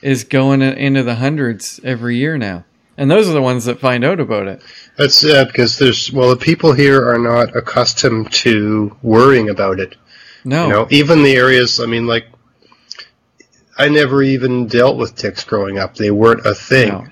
is 0.00 0.24
going 0.24 0.62
into 0.62 1.02
the 1.02 1.16
hundreds 1.16 1.80
every 1.84 2.16
year 2.16 2.38
now 2.38 2.64
and 2.96 3.10
those 3.10 3.28
are 3.28 3.32
the 3.32 3.42
ones 3.42 3.64
that 3.64 3.80
find 3.80 4.04
out 4.04 4.20
about 4.20 4.48
it. 4.48 4.62
That's 4.96 5.14
sad 5.14 5.48
because 5.48 5.78
there's 5.78 6.12
well, 6.12 6.30
the 6.30 6.36
people 6.36 6.72
here 6.72 7.08
are 7.08 7.18
not 7.18 7.56
accustomed 7.56 8.32
to 8.32 8.96
worrying 9.02 9.50
about 9.50 9.80
it. 9.80 9.96
No, 10.44 10.64
you 10.64 10.72
know, 10.72 10.86
even 10.90 11.22
the 11.22 11.34
areas. 11.34 11.80
I 11.80 11.86
mean, 11.86 12.06
like, 12.06 12.26
I 13.78 13.88
never 13.88 14.22
even 14.22 14.66
dealt 14.66 14.96
with 14.96 15.14
ticks 15.16 15.44
growing 15.44 15.78
up; 15.78 15.94
they 15.96 16.10
weren't 16.10 16.46
a 16.46 16.54
thing. 16.54 16.88
No. 16.88 17.06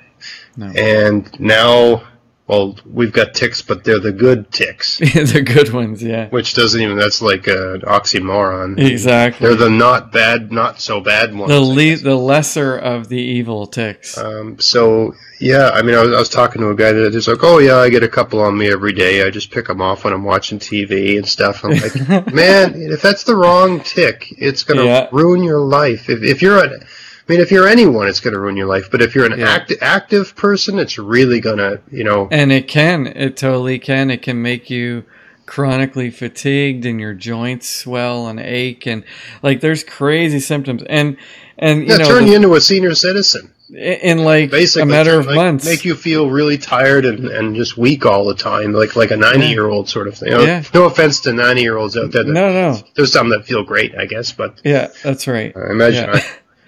No. 0.56 0.66
And 0.68 1.40
now 1.40 2.04
well, 2.46 2.76
we've 2.84 3.12
got 3.12 3.32
ticks, 3.32 3.62
but 3.62 3.84
they're 3.84 3.98
the 3.98 4.12
good 4.12 4.52
ticks. 4.52 4.98
the 4.98 5.40
good 5.40 5.72
ones, 5.72 6.02
yeah. 6.02 6.28
Which 6.28 6.52
doesn't 6.52 6.78
even, 6.78 6.98
that's 6.98 7.22
like 7.22 7.46
an 7.46 7.80
oxymoron. 7.82 8.78
Exactly. 8.78 9.46
They're 9.46 9.56
the 9.56 9.70
not 9.70 10.12
bad, 10.12 10.52
not 10.52 10.78
so 10.78 11.00
bad 11.00 11.34
ones. 11.34 11.50
The, 11.50 11.60
le- 11.60 11.96
the 11.96 12.16
lesser 12.16 12.76
of 12.76 13.08
the 13.08 13.16
evil 13.16 13.66
ticks. 13.66 14.18
Um, 14.18 14.58
so, 14.58 15.14
yeah, 15.40 15.70
I 15.72 15.80
mean, 15.80 15.94
I 15.94 16.02
was, 16.02 16.12
I 16.12 16.18
was 16.18 16.28
talking 16.28 16.60
to 16.60 16.68
a 16.68 16.74
guy 16.74 16.92
that 16.92 17.14
is 17.14 17.28
like, 17.28 17.42
oh, 17.42 17.58
yeah, 17.58 17.76
I 17.76 17.88
get 17.88 18.02
a 18.02 18.08
couple 18.08 18.40
on 18.40 18.58
me 18.58 18.70
every 18.70 18.92
day. 18.92 19.26
I 19.26 19.30
just 19.30 19.50
pick 19.50 19.68
them 19.68 19.80
off 19.80 20.04
when 20.04 20.12
I'm 20.12 20.24
watching 20.24 20.58
TV 20.58 21.16
and 21.16 21.26
stuff. 21.26 21.64
I'm 21.64 21.70
like, 21.70 21.94
man, 22.34 22.74
if 22.74 23.00
that's 23.00 23.24
the 23.24 23.36
wrong 23.36 23.80
tick, 23.80 24.34
it's 24.36 24.64
going 24.64 24.80
to 24.80 24.84
yeah. 24.84 25.08
ruin 25.12 25.42
your 25.42 25.60
life. 25.60 26.10
If, 26.10 26.22
if 26.22 26.42
you're 26.42 26.62
a 26.62 26.80
I 27.26 27.32
mean, 27.32 27.40
if 27.40 27.50
you're 27.50 27.66
anyone, 27.66 28.06
it's 28.06 28.20
going 28.20 28.34
to 28.34 28.40
ruin 28.40 28.56
your 28.56 28.66
life. 28.66 28.90
But 28.90 29.00
if 29.00 29.14
you're 29.14 29.24
an 29.24 29.38
yeah. 29.38 29.48
act- 29.48 29.72
active 29.80 30.36
person, 30.36 30.78
it's 30.78 30.98
really 30.98 31.40
going 31.40 31.56
to, 31.56 31.80
you 31.90 32.04
know. 32.04 32.28
And 32.30 32.52
it 32.52 32.68
can. 32.68 33.06
It 33.06 33.36
totally 33.36 33.78
can. 33.78 34.10
It 34.10 34.20
can 34.20 34.42
make 34.42 34.68
you 34.68 35.04
chronically 35.46 36.10
fatigued 36.10 36.86
and 36.86 37.00
your 37.00 37.14
joints 37.14 37.68
swell 37.68 38.28
and 38.28 38.40
ache 38.40 38.86
and 38.86 39.04
like 39.42 39.60
there's 39.60 39.84
crazy 39.84 40.40
symptoms 40.40 40.82
and 40.88 41.18
and 41.58 41.82
you 41.82 41.88
yeah, 41.88 41.96
know 41.98 42.08
turn 42.08 42.24
the, 42.24 42.30
you 42.30 42.36
into 42.36 42.54
a 42.54 42.60
senior 42.62 42.94
citizen 42.94 43.52
in 43.74 44.24
like 44.24 44.50
Basically, 44.50 44.82
a 44.82 44.86
matter 44.86 45.18
of 45.18 45.26
like, 45.26 45.36
months 45.36 45.66
make 45.66 45.84
you 45.84 45.96
feel 45.96 46.30
really 46.30 46.56
tired 46.56 47.04
and, 47.04 47.26
and 47.26 47.54
just 47.56 47.76
weak 47.76 48.06
all 48.06 48.24
the 48.24 48.34
time 48.34 48.72
like 48.72 48.96
like 48.96 49.10
a 49.10 49.16
90 49.16 49.48
year 49.48 49.68
old 49.68 49.88
sort 49.88 50.08
of 50.08 50.16
thing 50.16 50.30
you 50.30 50.38
know, 50.38 50.44
yeah. 50.44 50.62
no 50.72 50.84
offense 50.84 51.20
to 51.20 51.32
90 51.32 51.60
year 51.60 51.76
olds 51.76 51.96
out 51.96 52.10
there 52.10 52.24
no 52.24 52.50
no 52.50 52.78
there's 52.94 53.12
some 53.12 53.28
that 53.28 53.44
feel 53.44 53.62
great 53.64 53.94
i 53.96 54.06
guess 54.06 54.32
but 54.32 54.60
yeah 54.64 54.88
that's 55.02 55.26
right 55.26 55.54
i 55.56 55.70
imagine 55.70 56.04
yeah. 56.04 56.16
I, 56.16 56.24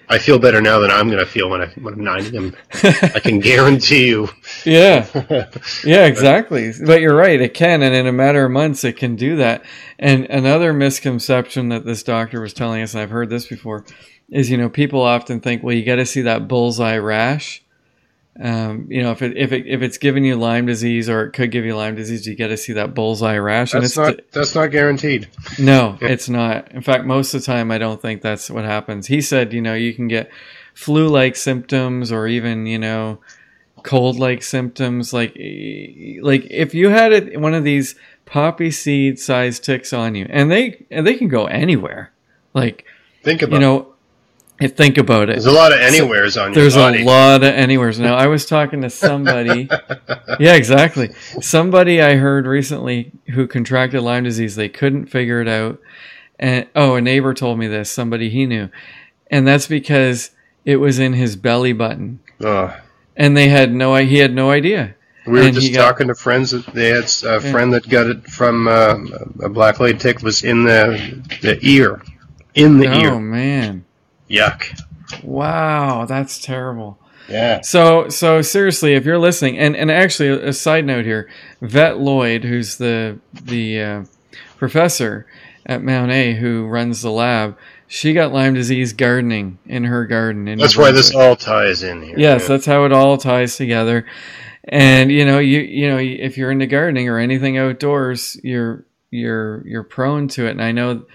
I 0.09 0.17
feel 0.19 0.39
better 0.39 0.61
now 0.61 0.79
than 0.79 0.89
I'm 0.89 1.07
going 1.07 1.19
to 1.19 1.25
feel 1.25 1.49
when, 1.49 1.61
I, 1.61 1.67
when 1.81 1.95
I'm 1.95 2.03
90. 2.03 2.37
I'm, 2.37 2.55
I 2.83 3.19
can 3.19 3.39
guarantee 3.39 4.07
you. 4.07 4.29
Yeah. 4.65 5.05
Yeah, 5.83 6.05
exactly. 6.05 6.71
But 6.85 7.01
you're 7.01 7.15
right. 7.15 7.39
It 7.39 7.53
can. 7.53 7.81
And 7.81 7.93
in 7.93 8.07
a 8.07 8.11
matter 8.11 8.45
of 8.45 8.51
months, 8.51 8.83
it 8.83 8.97
can 8.97 9.15
do 9.15 9.35
that. 9.37 9.63
And 9.99 10.25
another 10.25 10.73
misconception 10.73 11.69
that 11.69 11.85
this 11.85 12.03
doctor 12.03 12.41
was 12.41 12.53
telling 12.53 12.81
us, 12.81 12.93
and 12.93 13.01
I've 13.01 13.09
heard 13.09 13.29
this 13.29 13.47
before, 13.47 13.85
is, 14.29 14.49
you 14.49 14.57
know, 14.57 14.69
people 14.69 15.01
often 15.01 15.39
think, 15.39 15.63
well, 15.63 15.75
you 15.75 15.85
got 15.85 15.95
to 15.97 16.05
see 16.05 16.21
that 16.21 16.47
bullseye 16.47 16.97
rash 16.97 17.63
um, 18.39 18.87
you 18.89 19.01
know, 19.01 19.11
if 19.11 19.21
it 19.21 19.35
if 19.35 19.51
it 19.51 19.65
if 19.65 19.81
it's 19.81 19.97
giving 19.97 20.23
you 20.23 20.35
Lyme 20.35 20.67
disease 20.67 21.09
or 21.09 21.23
it 21.23 21.31
could 21.31 21.49
give 21.49 21.65
you 21.65 21.75
Lyme 21.75 21.95
disease, 21.95 22.27
you 22.27 22.35
get 22.35 22.49
to 22.49 22.57
see 22.57 22.73
that 22.73 22.93
bullseye 22.93 23.37
rash. 23.37 23.71
That's 23.71 23.97
not 23.97 24.19
that's 24.31 24.53
not 24.53 24.67
guaranteed. 24.67 25.27
No, 25.57 25.97
yeah. 26.01 26.09
it's 26.09 26.29
not. 26.29 26.71
In 26.71 26.81
fact, 26.81 27.05
most 27.05 27.33
of 27.33 27.41
the 27.41 27.45
time, 27.45 27.71
I 27.71 27.79
don't 27.79 28.01
think 28.01 28.21
that's 28.21 28.49
what 28.51 28.63
happens. 28.63 29.07
He 29.07 29.21
said, 29.21 29.53
you 29.53 29.61
know, 29.61 29.73
you 29.73 29.93
can 29.93 30.07
get 30.07 30.29
flu-like 30.75 31.35
symptoms 31.35 32.11
or 32.11 32.27
even 32.27 32.67
you 32.67 32.77
know 32.77 33.19
cold-like 33.81 34.43
symptoms. 34.43 35.13
Like 35.13 35.35
like 36.21 36.45
if 36.51 36.75
you 36.75 36.89
had 36.89 37.13
it, 37.13 37.41
one 37.41 37.55
of 37.55 37.63
these 37.63 37.95
poppy 38.25 38.69
seed 38.69 39.17
sized 39.19 39.63
ticks 39.63 39.93
on 39.93 40.13
you, 40.13 40.27
and 40.29 40.51
they 40.51 40.85
and 40.91 41.07
they 41.07 41.15
can 41.15 41.27
go 41.27 41.45
anywhere. 41.47 42.11
Like 42.53 42.85
think 43.23 43.41
about 43.41 43.55
you 43.55 43.59
know 43.59 43.95
think 44.59 44.97
about 44.97 45.29
it. 45.29 45.33
There's 45.33 45.45
a 45.45 45.51
lot 45.51 45.71
of 45.71 45.79
anywheres 45.79 46.33
so, 46.33 46.45
on 46.45 46.51
There's 46.51 46.75
body. 46.75 47.03
a 47.03 47.05
lot 47.05 47.43
of 47.43 47.53
anywheres. 47.53 47.99
Now, 47.99 48.15
I 48.15 48.27
was 48.27 48.45
talking 48.45 48.81
to 48.81 48.89
somebody. 48.89 49.69
yeah, 50.39 50.53
exactly. 50.53 51.13
Somebody 51.41 52.01
I 52.01 52.15
heard 52.15 52.47
recently 52.47 53.11
who 53.27 53.47
contracted 53.47 54.01
Lyme 54.01 54.23
disease. 54.23 54.55
They 54.55 54.69
couldn't 54.69 55.07
figure 55.07 55.41
it 55.41 55.47
out. 55.47 55.79
And 56.39 56.67
oh, 56.75 56.95
a 56.95 57.01
neighbor 57.01 57.33
told 57.33 57.59
me 57.59 57.67
this. 57.67 57.89
Somebody 57.89 58.29
he 58.29 58.45
knew, 58.45 58.69
and 59.29 59.47
that's 59.47 59.67
because 59.67 60.31
it 60.65 60.77
was 60.77 60.99
in 60.99 61.13
his 61.13 61.35
belly 61.35 61.73
button. 61.73 62.19
Ugh. 62.43 62.79
And 63.15 63.35
they 63.35 63.49
had 63.49 63.73
no. 63.73 63.95
He 63.95 64.19
had 64.19 64.33
no 64.33 64.51
idea. 64.51 64.95
We 65.25 65.33
were 65.33 65.41
and 65.41 65.55
just 65.55 65.73
talking 65.73 66.07
got, 66.07 66.13
to 66.13 66.19
friends. 66.19 66.51
That 66.51 66.65
they 66.67 66.89
had 66.89 67.05
a 67.25 67.41
friend 67.41 67.73
that 67.73 67.89
got 67.89 68.07
it 68.07 68.27
from 68.27 68.67
uh, 68.67 68.97
a 69.41 69.49
black 69.49 69.79
leg 69.79 69.99
tick 69.99 70.21
was 70.21 70.43
in 70.43 70.63
the 70.63 71.21
the 71.41 71.57
ear, 71.63 72.03
in 72.53 72.77
the 72.77 72.87
oh, 72.87 72.99
ear. 72.99 73.11
Oh 73.13 73.19
man! 73.19 73.83
Yuck. 74.29 74.79
Wow, 75.23 76.05
that's 76.05 76.39
terrible. 76.39 76.99
Yeah. 77.29 77.61
So 77.61 78.09
so 78.09 78.41
seriously, 78.41 78.93
if 78.93 79.05
you're 79.05 79.17
listening, 79.17 79.57
and 79.57 79.75
and 79.75 79.91
actually 79.91 80.29
a, 80.29 80.53
side 80.53 80.85
note 80.85 81.05
here, 81.05 81.29
Vett 81.61 81.99
Lloyd, 81.99 82.43
who's 82.43 82.77
the 82.77 83.19
the 83.33 83.81
uh, 83.81 84.03
professor 84.57 85.27
at 85.65 85.83
Mount 85.83 86.11
A 86.11 86.33
who 86.33 86.65
runs 86.65 87.01
the 87.01 87.11
lab, 87.11 87.57
she 87.87 88.13
got 88.13 88.31
Lyme 88.31 88.53
disease 88.53 88.93
gardening 88.93 89.59
in 89.65 89.83
her 89.85 90.05
garden. 90.05 90.47
In 90.47 90.57
that's 90.57 90.77
why 90.77 90.91
this 90.91 91.13
all 91.13 91.35
ties 91.35 91.83
in 91.83 92.01
here. 92.01 92.17
Yes, 92.17 92.43
yeah. 92.43 92.47
that's 92.47 92.65
how 92.65 92.85
it 92.85 92.93
all 92.93 93.17
ties 93.17 93.57
together. 93.57 94.05
And 94.63 95.11
you 95.11 95.25
know, 95.25 95.39
you 95.39 95.59
you 95.59 95.89
know, 95.89 95.97
if 95.97 96.37
you're 96.37 96.51
into 96.51 96.67
gardening 96.67 97.09
or 97.09 97.17
anything 97.17 97.57
outdoors, 97.57 98.39
you're 98.43 98.85
you're 99.11 99.65
you're 99.67 99.83
prone 99.83 100.27
to 100.29 100.47
it. 100.47 100.51
And 100.51 100.61
I 100.61 100.71
know 100.71 101.05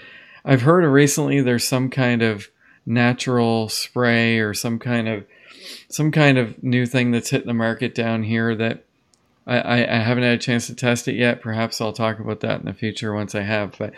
I've 0.45 0.63
heard 0.63 0.85
recently 0.85 1.41
there's 1.41 1.65
some 1.65 1.91
kind 1.91 2.23
of 2.23 2.49
natural 2.85 3.69
spray 3.69 4.39
or 4.39 4.55
some 4.55 4.79
kind 4.79 5.09
of 5.09 5.25
some 5.89 6.11
kind 6.11 6.39
of 6.39 6.63
new 6.63 6.87
thing 6.87 7.11
that's 7.11 7.31
hitting 7.31 7.47
the 7.47 7.55
market 7.55 7.95
down 7.95 8.25
here 8.25 8.55
that 8.55 8.85
I, 9.47 9.85
I, 9.85 9.99
haven't 9.99 10.25
had 10.25 10.35
a 10.35 10.39
chance 10.39 10.69
to 10.69 10.75
test 10.75 11.09
it 11.09 11.15
yet. 11.15 11.41
Perhaps 11.41 11.81
I'll 11.81 11.93
talk 11.93 12.19
about 12.19 12.41
that 12.41 12.61
in 12.61 12.67
the 12.67 12.73
future 12.73 13.13
once 13.13 13.35
I 13.35 13.43
have. 13.43 13.77
But 13.79 13.93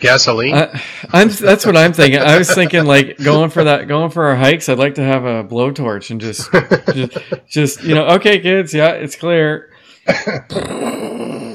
gasoline. 0.00 0.54
Uh, 0.54 0.78
I'm 1.12 1.28
that's 1.28 1.64
what 1.64 1.76
I'm 1.76 1.92
thinking. 1.92 2.20
I 2.20 2.38
was 2.38 2.52
thinking 2.52 2.84
like 2.84 3.16
going 3.18 3.50
for 3.50 3.64
that, 3.64 3.86
going 3.86 4.10
for 4.10 4.26
our 4.26 4.36
hikes. 4.36 4.68
I'd 4.68 4.78
like 4.78 4.96
to 4.96 5.04
have 5.04 5.24
a 5.24 5.44
blowtorch 5.44 6.10
and 6.10 6.20
just, 6.20 6.50
just, 6.94 7.48
just 7.48 7.82
you 7.84 7.94
know, 7.94 8.06
okay, 8.16 8.40
kids, 8.40 8.74
yeah, 8.74 8.90
it's 8.90 9.14
clear. 9.14 9.70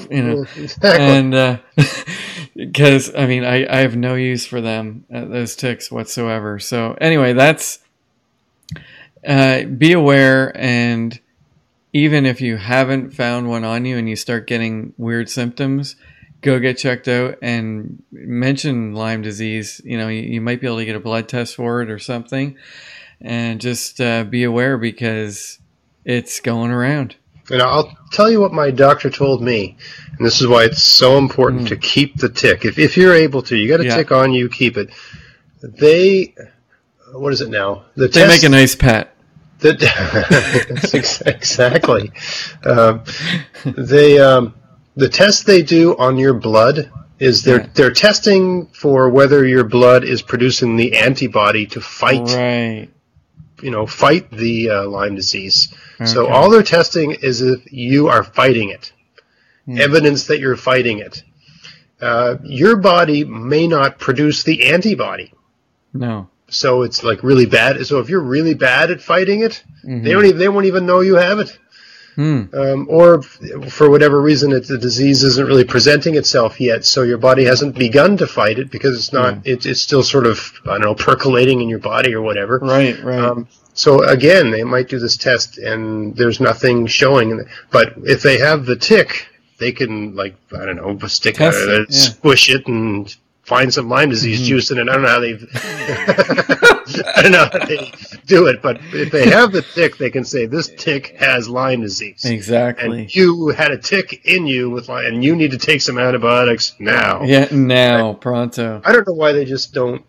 you 0.09 0.21
know, 0.21 0.45
and 0.83 1.35
uh, 1.35 1.57
because 2.55 3.13
I 3.15 3.25
mean 3.27 3.43
I, 3.43 3.65
I 3.65 3.81
have 3.81 3.95
no 3.95 4.15
use 4.15 4.45
for 4.45 4.61
them 4.61 5.05
uh, 5.13 5.25
those 5.25 5.55
ticks 5.55 5.91
whatsoever. 5.91 6.59
So 6.59 6.95
anyway, 6.99 7.33
that's 7.33 7.79
uh, 9.27 9.63
be 9.63 9.93
aware 9.93 10.55
and 10.55 11.19
even 11.95 12.25
if 12.25 12.41
you 12.41 12.57
haven't 12.57 13.11
found 13.11 13.47
one 13.47 13.63
on 13.63 13.85
you 13.85 13.97
and 13.97 14.09
you 14.09 14.17
start 14.17 14.47
getting 14.47 14.93
weird 14.97 15.29
symptoms, 15.29 15.95
go 16.41 16.59
get 16.59 16.77
checked 16.77 17.07
out 17.07 17.37
and 17.41 18.03
mention 18.11 18.93
Lyme 18.93 19.21
disease. 19.21 19.79
You 19.85 19.97
know, 19.97 20.09
you, 20.09 20.21
you 20.21 20.41
might 20.41 20.59
be 20.59 20.67
able 20.67 20.79
to 20.79 20.85
get 20.85 20.97
a 20.97 20.99
blood 20.99 21.29
test 21.29 21.55
for 21.55 21.81
it 21.81 21.89
or 21.89 21.97
something, 21.97 22.57
and 23.21 23.61
just 23.61 24.01
uh, 24.01 24.25
be 24.25 24.43
aware 24.43 24.77
because 24.77 25.59
it's 26.03 26.41
going 26.41 26.71
around. 26.71 27.15
And 27.51 27.61
I'll 27.61 27.95
tell 28.11 28.29
you 28.31 28.39
what 28.41 28.53
my 28.53 28.71
doctor 28.71 29.09
told 29.09 29.41
me, 29.43 29.77
and 30.17 30.25
this 30.25 30.41
is 30.41 30.47
why 30.47 30.63
it's 30.63 30.81
so 30.81 31.17
important 31.17 31.63
Mm. 31.63 31.69
to 31.69 31.75
keep 31.77 32.17
the 32.17 32.29
tick. 32.29 32.65
If, 32.65 32.79
if 32.79 32.97
you're 32.97 33.13
able 33.13 33.41
to, 33.43 33.55
you 33.55 33.67
got 33.69 33.81
a 33.81 33.85
Yeah. 33.85 33.95
tick 33.97 34.11
on 34.11 34.33
you, 34.33 34.49
keep 34.49 34.77
it. 34.77 34.89
They, 35.61 36.33
what 37.13 37.33
is 37.33 37.41
it 37.41 37.49
now? 37.49 37.85
The 37.95 38.07
They 38.07 38.21
test, 38.21 38.29
make 38.29 38.43
a 38.43 38.49
nice 38.49 38.75
pet. 38.75 39.15
the, 39.59 39.75
exactly. 41.25 42.11
Um, 42.65 43.03
they, 43.65 44.19
um, 44.19 44.53
the 44.95 45.09
test 45.09 45.45
they 45.45 45.61
do 45.61 45.95
on 45.97 46.17
your 46.17 46.33
blood 46.33 46.91
is 47.19 47.43
they're 47.43 47.61
Yeah. 47.61 47.69
they're 47.73 47.91
testing 47.91 48.67
for 48.73 49.09
whether 49.09 49.45
your 49.45 49.63
blood 49.63 50.03
is 50.03 50.21
producing 50.21 50.75
the 50.75 50.97
antibody 50.97 51.65
to 51.67 51.79
fight 51.79 52.27
Right. 52.27 52.89
you 53.61 53.71
know 53.71 53.85
fight 53.87 54.29
the 54.31 54.69
uh, 54.69 54.89
Lyme 54.89 55.15
disease. 55.15 55.73
So 56.03 56.27
all 56.27 56.49
they're 56.49 56.63
testing 56.63 57.11
is 57.11 57.41
if 57.41 57.71
you 57.71 58.07
are 58.09 58.23
fighting 58.23 58.69
it, 58.69 58.91
Hmm. 59.65 59.79
evidence 59.79 60.25
that 60.27 60.39
you're 60.39 60.55
fighting 60.57 60.99
it. 60.99 61.23
Uh, 62.01 62.35
your 62.43 62.75
body 62.75 63.23
may 63.23 63.65
not 63.67 63.97
produce 63.97 64.43
the 64.43 64.65
antibody, 64.65 65.31
No. 65.93 66.27
so 66.49 66.83
it's 66.83 67.03
like 67.03 67.23
really 67.23 67.45
bad. 67.45 67.83
So 67.87 67.99
if 67.99 68.09
you're 68.09 68.19
really 68.21 68.53
bad 68.53 68.91
at 68.91 69.01
fighting 69.01 69.41
it, 69.41 69.63
Mhm. 69.87 70.03
they 70.03 70.11
don't 70.11 70.25
even 70.25 70.37
they 70.39 70.49
won't 70.49 70.65
even 70.67 70.85
know 70.85 70.99
you 70.99 71.15
have 71.15 71.39
it. 71.39 71.57
Hmm. 72.15 72.43
Um, 72.53 72.85
or 72.89 73.21
for 73.23 73.89
whatever 73.89 74.21
reason, 74.21 74.51
it, 74.53 74.67
the 74.67 74.77
disease 74.77 75.23
isn't 75.23 75.47
really 75.47 75.65
presenting 75.65 76.15
itself 76.15 76.61
yet, 76.61 76.85
so 76.85 77.03
your 77.03 77.17
body 77.17 77.43
hasn't 77.43 77.77
begun 77.77 78.15
to 78.17 78.27
fight 78.27 78.57
it 78.59 78.69
because 78.71 78.95
it's 78.97 79.11
not. 79.11 79.39
It, 79.45 79.65
it's 79.65 79.81
still 79.81 80.03
sort 80.03 80.25
of 80.27 80.53
I 80.65 80.73
don't 80.77 80.81
know 80.81 80.95
percolating 80.95 81.61
in 81.61 81.69
your 81.69 81.79
body 81.79 82.13
or 82.13 82.21
whatever. 82.21 82.59
Right. 82.61 83.01
Right. 83.03 83.19
Um, 83.19 83.47
so 83.75 84.03
again, 84.03 84.51
they 84.51 84.63
might 84.63 84.87
do 84.87 84.99
this 84.99 85.17
test 85.17 85.57
and 85.57 86.15
there's 86.15 86.39
nothing 86.39 86.87
showing. 86.87 87.45
But 87.71 87.93
if 87.97 88.23
they 88.23 88.39
have 88.39 88.65
the 88.65 88.77
tick, 88.77 89.27
they 89.59 89.71
can 89.71 90.15
like 90.15 90.35
I 90.53 90.65
don't 90.65 90.77
know, 90.77 90.97
stick 91.07 91.35
Test 91.35 91.57
it, 91.57 91.69
it, 91.69 91.69
yeah. 91.69 91.79
Mm-hmm. 91.79 91.91
squish 91.91 92.49
it, 92.49 92.67
and 92.67 93.15
find 93.43 93.73
some 93.73 93.89
Lyme 93.89 94.09
disease 94.09 94.47
juice 94.47 94.71
in 94.71 94.79
it. 94.79 94.89
I 94.89 94.93
don't 94.93 95.03
know 95.03 95.09
how 95.09 95.19
they. 95.19 95.33
I 97.15 97.21
don't 97.21 97.31
know 97.31 97.49
how 97.51 97.65
they 97.65 97.91
do 98.25 98.47
it, 98.47 98.61
but 98.61 98.79
if 98.93 99.11
they 99.11 99.29
have 99.29 99.51
the 99.51 99.61
tick, 99.61 99.97
they 99.97 100.09
can 100.09 100.23
say 100.23 100.45
this 100.45 100.69
tick 100.77 101.15
has 101.17 101.49
Lyme 101.49 101.81
disease. 101.81 102.23
exactly. 102.25 103.01
And 103.01 103.15
you 103.15 103.49
had 103.49 103.71
a 103.71 103.77
tick 103.77 104.25
in 104.25 104.47
you 104.47 104.69
with 104.69 104.87
Lyme, 104.87 105.05
and 105.05 105.23
you 105.23 105.35
need 105.35 105.51
to 105.51 105.57
take 105.57 105.81
some 105.81 105.97
antibiotics 105.97 106.75
now. 106.79 107.23
Yeah. 107.23 107.47
Now, 107.51 108.13
pronto. 108.13 108.81
I 108.85 108.91
don't 108.91 109.07
know 109.07 109.13
why 109.13 109.33
they 109.33 109.45
just 109.45 109.73
don't. 109.73 110.05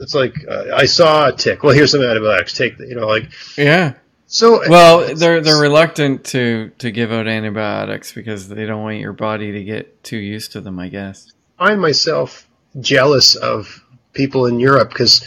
It's 0.00 0.14
like 0.14 0.34
uh, 0.48 0.66
I 0.74 0.86
saw 0.86 1.28
a 1.28 1.32
tick. 1.32 1.62
Well, 1.62 1.74
here's 1.74 1.90
some 1.92 2.02
antibiotics. 2.02 2.52
Take 2.54 2.78
the, 2.78 2.86
you 2.86 2.94
know 2.94 3.06
like 3.06 3.30
Yeah. 3.56 3.94
so. 4.26 4.60
Well, 4.68 5.14
they're 5.14 5.40
they're 5.40 5.60
reluctant 5.60 6.24
to 6.26 6.70
to 6.78 6.90
give 6.90 7.10
out 7.12 7.26
antibiotics 7.26 8.12
because 8.12 8.48
they 8.48 8.66
don't 8.66 8.82
want 8.82 8.98
your 8.98 9.12
body 9.12 9.52
to 9.52 9.64
get 9.64 10.02
too 10.04 10.18
used 10.18 10.52
to 10.52 10.60
them. 10.60 10.78
I 10.78 10.88
guess. 10.88 11.32
I 11.58 11.74
myself 11.74 12.48
jealous 12.80 13.34
of 13.34 13.84
people 14.12 14.46
in 14.46 14.60
Europe 14.60 14.90
because 14.90 15.26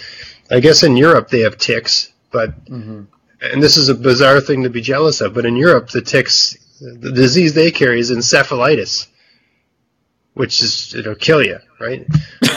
I 0.50 0.60
guess 0.60 0.84
in 0.84 0.96
Europe 0.96 1.30
they 1.30 1.42
have 1.42 1.58
ticks, 1.58 2.12
but 2.32 2.52
hmm 2.68 3.04
and 3.44 3.62
this 3.64 3.76
is 3.76 3.90
a 3.90 3.96
bizarre 3.96 4.40
thing 4.40 4.62
to 4.64 4.70
be 4.70 4.82
jealous 4.82 5.20
of. 5.20 5.34
But 5.34 5.48
in 5.48 5.56
Europe, 5.56 5.90
the 5.90 6.02
ticks, 6.02 6.56
the 6.80 7.12
disease 7.12 7.56
they 7.56 7.72
carry 7.72 8.00
is 8.00 8.12
encephalitis, 8.12 9.08
which 10.36 10.62
is 10.62 10.94
it'll 10.94 11.16
kill 11.16 11.44
you, 11.44 11.58
right? 11.80 12.06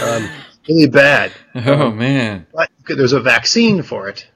Um, 0.02 0.28
really 0.68 0.86
bad. 0.88 1.32
Oh 1.54 1.90
man. 1.90 2.46
But 2.52 2.68
there's 2.86 3.12
a 3.12 3.20
vaccine 3.20 3.82
for 3.82 4.08
it. 4.08 4.26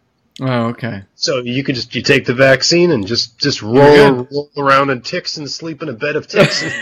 Oh 0.40 0.66
okay. 0.68 1.02
So 1.16 1.38
you 1.38 1.64
could 1.64 1.74
just 1.74 1.94
you 1.94 2.02
take 2.02 2.24
the 2.26 2.34
vaccine 2.34 2.92
and 2.92 3.06
just 3.06 3.38
just 3.38 3.60
roll, 3.60 4.12
roll 4.30 4.50
around 4.56 4.90
in 4.90 5.00
ticks 5.02 5.36
and 5.36 5.50
sleep 5.50 5.82
in 5.82 5.88
a 5.88 5.92
bed 5.92 6.14
of 6.16 6.26
ticks. 6.28 6.62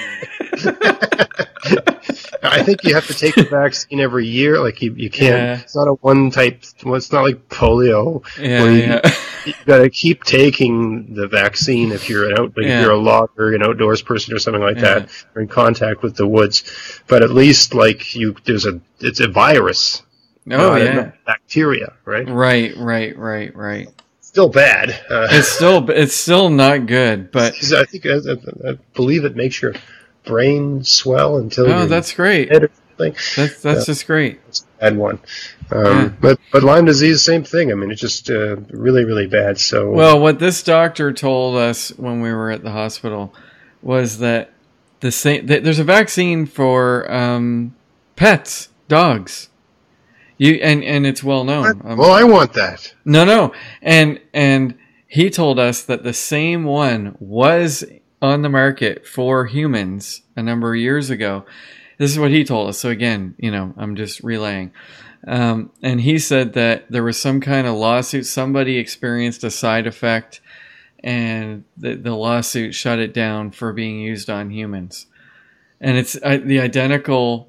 I 2.42 2.62
think 2.62 2.84
you 2.84 2.94
have 2.94 3.06
to 3.08 3.14
take 3.14 3.34
the 3.34 3.44
vaccine 3.50 3.98
every 4.00 4.26
year. 4.26 4.58
Like 4.62 4.80
you, 4.82 4.94
you 4.94 5.10
can't. 5.10 5.34
Yeah. 5.36 5.60
It's 5.62 5.74
not 5.74 5.88
a 5.88 5.94
one 5.94 6.30
type. 6.30 6.62
Well, 6.84 6.94
it's 6.94 7.10
not 7.12 7.24
like 7.24 7.48
polio. 7.48 8.24
Yeah. 8.38 8.62
Well, 8.62 8.70
you- 8.72 8.78
yeah. 8.82 9.00
You 9.46 9.54
got 9.64 9.78
to 9.78 9.90
keep 9.90 10.24
taking 10.24 11.14
the 11.14 11.28
vaccine 11.28 11.92
if 11.92 12.08
you're 12.08 12.30
an 12.30 12.38
out, 12.38 12.56
like 12.56 12.66
Yeah. 12.66 12.78
if 12.78 12.82
you're 12.82 12.92
a 12.92 12.98
logger, 12.98 13.54
an 13.54 13.62
outdoors 13.62 14.02
person, 14.02 14.34
or 14.34 14.38
something 14.38 14.62
like 14.62 14.76
Yeah. 14.76 15.00
that, 15.00 15.08
or 15.34 15.42
in 15.42 15.48
contact 15.48 16.02
with 16.02 16.16
the 16.16 16.26
woods. 16.26 16.64
But 17.06 17.22
at 17.22 17.30
least 17.30 17.74
like 17.74 18.14
you, 18.14 18.34
there's 18.44 18.66
a 18.66 18.80
it's 19.00 19.20
a 19.20 19.28
virus, 19.28 20.02
oh 20.50 20.76
yeah. 20.76 21.12
bacteria, 21.26 21.92
right? 22.04 22.28
Right. 22.28 22.76
Right. 22.76 23.16
Right. 23.16 23.54
Right. 23.54 23.88
Still 24.20 24.48
bad. 24.48 24.90
Uh, 25.10 25.28
It's 25.30 25.48
still 25.48 25.88
it's 25.90 26.14
still 26.14 26.50
not 26.50 26.86
good, 26.86 27.30
but 27.32 27.54
I 27.72 27.84
think 27.84 28.04
I, 28.06 28.70
I, 28.70 28.78
believe 28.94 29.24
it 29.24 29.34
makes 29.36 29.62
your 29.62 29.74
brain 30.26 30.82
swell 30.84 31.36
until 31.38 31.72
oh, 31.72 31.86
that's 31.86 32.12
great. 32.12 32.50
Something. 32.96 33.12
That's 33.36 33.62
that's 33.62 33.86
just 33.86 34.06
great. 34.06 34.40
Bad 34.80 34.96
one. 34.96 35.18
Um, 35.70 35.84
Yeah. 35.84 36.08
But 36.20 36.40
but 36.52 36.62
Lyme 36.62 36.84
disease, 36.84 37.22
same 37.22 37.44
thing. 37.44 37.72
I 37.72 37.74
mean, 37.74 37.90
it's 37.90 38.00
just 38.00 38.30
uh, 38.30 38.56
really 38.70 39.04
really 39.04 39.26
bad. 39.26 39.58
So 39.58 39.90
Well, 39.90 40.20
what 40.20 40.38
this 40.38 40.62
doctor 40.62 41.12
told 41.12 41.56
us 41.56 41.90
when 41.96 42.20
we 42.20 42.32
were 42.32 42.50
at 42.50 42.62
the 42.62 42.70
hospital 42.72 43.34
was 43.82 44.18
that 44.18 44.50
the 45.00 45.12
same 45.12 45.46
that 45.46 45.64
there's 45.64 45.78
a 45.78 45.84
vaccine 45.84 46.46
for 46.46 47.10
um, 47.12 47.74
pets, 48.16 48.68
dogs. 48.88 49.48
You 50.38 50.54
and 50.56 50.84
and 50.84 51.06
it's 51.06 51.24
well 51.24 51.44
known. 51.44 51.80
Um, 51.84 51.96
well, 51.96 52.12
I 52.12 52.24
want 52.24 52.52
that. 52.54 52.94
no, 53.04 53.24
no, 53.24 53.52
and 53.80 54.20
and 54.34 54.74
he 55.08 55.30
told 55.30 55.58
us 55.58 55.82
that 55.82 56.04
the 56.04 56.12
same 56.12 56.64
one 56.64 57.16
was 57.18 57.84
on 58.20 58.42
the 58.42 58.48
market 58.48 59.06
for 59.06 59.46
humans 59.46 60.22
a 60.36 60.42
number 60.42 60.74
of 60.74 60.80
years 60.80 61.08
ago. 61.10 61.46
This 61.98 62.10
is 62.10 62.18
what 62.18 62.30
he 62.30 62.44
told 62.44 62.68
us. 62.68 62.78
So 62.78 62.90
again, 62.90 63.34
you 63.38 63.50
know, 63.50 63.72
I'm 63.76 63.96
just 63.96 64.20
relaying. 64.20 64.72
Um, 65.26 65.70
and 65.82 66.00
he 66.00 66.18
said 66.18 66.52
that 66.52 66.90
there 66.90 67.02
was 67.02 67.20
some 67.20 67.40
kind 67.40 67.66
of 67.66 67.74
lawsuit. 67.74 68.26
Somebody 68.26 68.78
experienced 68.78 69.42
a 69.44 69.50
side 69.50 69.86
effect, 69.86 70.40
and 71.02 71.64
the, 71.76 71.96
the 71.96 72.14
lawsuit 72.14 72.74
shut 72.74 72.98
it 72.98 73.12
down 73.12 73.50
for 73.50 73.72
being 73.72 73.98
used 73.98 74.30
on 74.30 74.50
humans. 74.50 75.06
And 75.80 75.96
it's 75.96 76.16
uh, 76.22 76.38
the 76.42 76.60
identical 76.60 77.48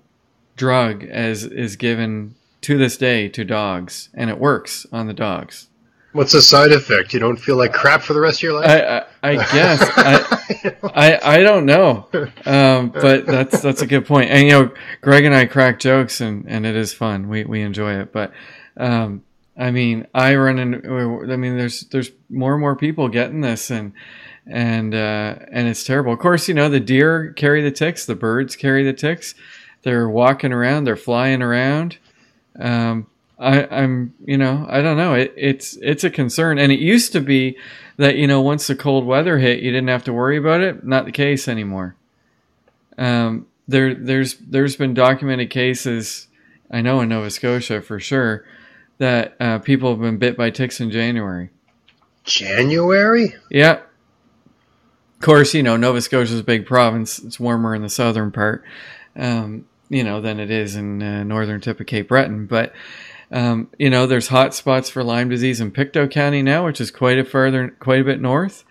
drug 0.56 1.04
as 1.04 1.44
is 1.44 1.76
given 1.76 2.36
to 2.62 2.78
this 2.78 2.98
day 2.98 3.30
to 3.30 3.46
dogs, 3.46 4.10
and 4.14 4.30
it 4.30 4.40
works 4.40 4.86
on 4.92 5.08
the 5.08 5.14
dogs. 5.14 5.68
What's 6.14 6.32
the 6.32 6.42
side 6.42 6.72
effect? 6.72 7.14
You 7.14 7.20
don't 7.20 7.38
feel 7.38 7.58
like 7.58 7.74
crap 7.74 8.02
for 8.02 8.14
the 8.14 8.20
rest 8.20 8.40
of 8.40 8.44
your 8.44 8.54
life. 8.54 8.70
I, 8.70 9.30
I, 9.30 9.32
I 9.32 9.36
guess 9.36 9.80
I, 9.82 10.37
I, 10.84 11.20
I 11.22 11.38
don't 11.44 11.66
know, 11.66 12.08
um, 12.46 12.90
but 12.90 13.26
that's 13.26 13.62
that's 13.62 13.82
a 13.82 13.88
good 13.88 14.06
point. 14.06 14.30
And 14.30 14.44
you 14.44 14.52
know, 14.52 14.72
Greg 15.02 15.26
and 15.26 15.36
I 15.36 15.46
crack 15.46 15.80
jokes, 15.80 16.22
and, 16.22 16.46
and 16.48 16.66
it 16.66 16.76
is 16.76 16.94
fun. 16.94 17.30
We 17.30 17.44
we 17.44 17.62
enjoy 17.62 18.00
it. 18.00 18.12
But 18.12 18.32
um, 18.78 19.24
I 19.58 19.72
mean, 19.72 20.08
I 20.14 20.36
run 20.36 20.60
in. 20.60 20.76
I 21.32 21.36
mean, 21.36 21.58
there's 21.58 21.82
there's 21.82 22.12
more 22.30 22.54
and 22.54 22.62
more 22.62 22.76
people 22.76 23.10
getting 23.10 23.42
this, 23.42 23.70
and 23.70 23.94
and 24.46 24.94
uh, 24.94 25.36
and 25.52 25.68
it's 25.68 25.84
terrible. 25.84 26.14
Of 26.14 26.20
course, 26.20 26.48
you 26.48 26.54
know 26.54 26.70
the 26.70 26.80
deer 26.80 27.34
carry 27.34 27.62
the 27.62 27.72
ticks, 27.72 28.06
the 28.06 28.16
birds 28.16 28.56
carry 28.56 28.84
the 28.84 28.94
ticks. 28.94 29.36
They're 29.84 30.10
walking 30.10 30.52
around, 30.54 30.84
they're 30.84 30.96
flying 30.96 31.42
around. 31.42 31.98
Um, 32.60 33.08
I, 33.39 33.65
I'm, 33.65 34.15
you 34.26 34.38
know, 34.38 34.65
I 34.67 34.82
don't 34.82 34.97
know. 34.97 35.13
It, 35.13 35.34
it's 35.38 35.78
it's 35.82 36.04
a 36.04 36.10
concern, 36.10 36.58
and 36.58 36.71
it 36.71 36.80
used 36.80 37.12
to 37.12 37.21
be 37.21 37.58
that 37.97 38.15
you 38.15 38.26
know 38.28 38.41
once 38.41 38.67
the 38.67 38.76
cold 38.76 39.06
weather 39.06 39.38
hit, 39.38 39.60
you 39.60 39.71
didn't 39.71 39.89
have 39.89 40.04
to 40.06 40.13
worry 40.13 40.38
about 40.38 40.62
it. 40.62 40.84
Not 40.86 41.06
the 41.06 41.12
case 41.12 41.47
anymore. 41.47 41.95
Um, 42.97 43.47
there, 43.67 43.93
there's 43.93 44.36
there's 44.38 44.76
been 44.76 44.93
documented 44.93 45.50
cases. 45.50 46.28
I 46.71 46.82
know 46.82 47.02
in 47.02 47.10
Nova 47.10 47.30
Scotia 47.30 47.82
for 47.82 48.00
sure 48.00 48.45
that 48.97 49.36
uh, 49.39 49.60
people 49.60 49.91
have 49.91 50.02
been 50.02 50.17
bit 50.17 50.36
by 50.36 50.50
ticks 50.50 50.82
in 50.82 50.89
January. 50.89 51.50
January? 52.23 53.36
Yeah. 53.50 53.82
Of 55.15 55.21
course, 55.21 55.54
you 55.54 55.63
know 55.63 55.78
Nova 55.78 56.02
Scotia 56.02 56.34
is 56.34 56.39
a 56.39 56.43
big 56.43 56.65
province. 56.65 57.19
It's 57.19 57.39
warmer 57.39 57.76
in 57.76 57.82
the 57.82 57.89
southern 57.89 58.32
part, 58.32 58.63
um, 59.15 59.65
you 59.89 60.04
know, 60.04 60.21
than 60.21 60.39
it 60.39 60.52
is 60.52 60.76
in 60.76 61.02
uh, 61.02 61.23
northern 61.23 61.62
tip 61.62 61.80
of 61.80 61.88
Cape 61.88 62.08
Breton. 62.08 62.45
But 62.45 62.73
um, 63.32 63.70
you 63.78 63.90
know, 63.90 64.08
there's 64.08 64.30
hot 64.30 64.54
spots 64.54 64.90
for 64.90 65.04
Lyme 65.04 65.30
disease 65.30 65.60
in 65.60 65.72
Pictou 65.72 66.08
County 66.08 66.42
now, 66.42 66.66
which 66.66 66.80
is 66.80 66.92
quite 66.92 67.20
a 67.20 67.26
further, 67.26 67.70
quite 67.80 68.02
a 68.02 68.06
bit 68.06 68.22
north. 68.22 68.63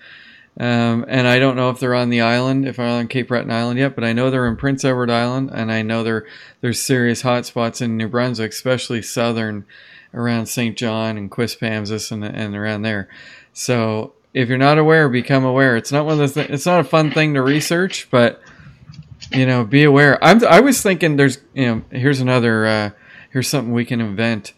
Um, 0.58 1.04
and 1.08 1.28
I 1.28 1.38
don't 1.38 1.56
know 1.56 1.68
if 1.68 1.80
they're 1.80 1.94
on 1.94 2.08
the 2.08 2.22
island, 2.22 2.66
if 2.66 2.76
they're 2.76 2.86
on 2.86 3.08
Cape 3.08 3.28
Breton 3.28 3.50
Island 3.50 3.78
yet, 3.78 3.94
but 3.94 4.04
I 4.04 4.14
know 4.14 4.30
they're 4.30 4.48
in 4.48 4.56
Prince 4.56 4.86
Edward 4.86 5.10
Island, 5.10 5.50
and 5.52 5.70
I 5.70 5.82
know 5.82 6.02
there 6.02 6.26
there's 6.62 6.80
serious 6.80 7.20
hot 7.20 7.44
spots 7.44 7.82
in 7.82 7.98
New 7.98 8.08
Brunswick, 8.08 8.52
especially 8.52 9.02
southern, 9.02 9.66
around 10.14 10.46
Saint 10.46 10.78
John 10.78 11.18
and 11.18 11.30
Quispamsis 11.30 12.10
and 12.10 12.24
and 12.24 12.56
around 12.56 12.82
there. 12.82 13.08
So 13.52 14.14
if 14.32 14.48
you're 14.48 14.56
not 14.56 14.78
aware, 14.78 15.10
become 15.10 15.44
aware. 15.44 15.76
It's 15.76 15.92
not 15.92 16.06
one 16.06 16.12
of 16.14 16.18
those. 16.18 16.34
Th- 16.34 16.48
it's 16.48 16.66
not 16.66 16.80
a 16.80 16.84
fun 16.84 17.10
thing 17.10 17.34
to 17.34 17.42
research, 17.42 18.08
but 18.10 18.40
you 19.32 19.44
know, 19.44 19.64
be 19.64 19.84
aware. 19.84 20.22
I'm. 20.24 20.42
I 20.44 20.60
was 20.60 20.82
thinking 20.82 21.16
there's. 21.16 21.38
You 21.52 21.66
know, 21.66 21.82
here's 21.90 22.20
another. 22.20 22.66
Uh, 22.66 22.90
here's 23.30 23.48
something 23.48 23.72
we 23.72 23.84
can 23.84 24.00
invent. 24.00 24.52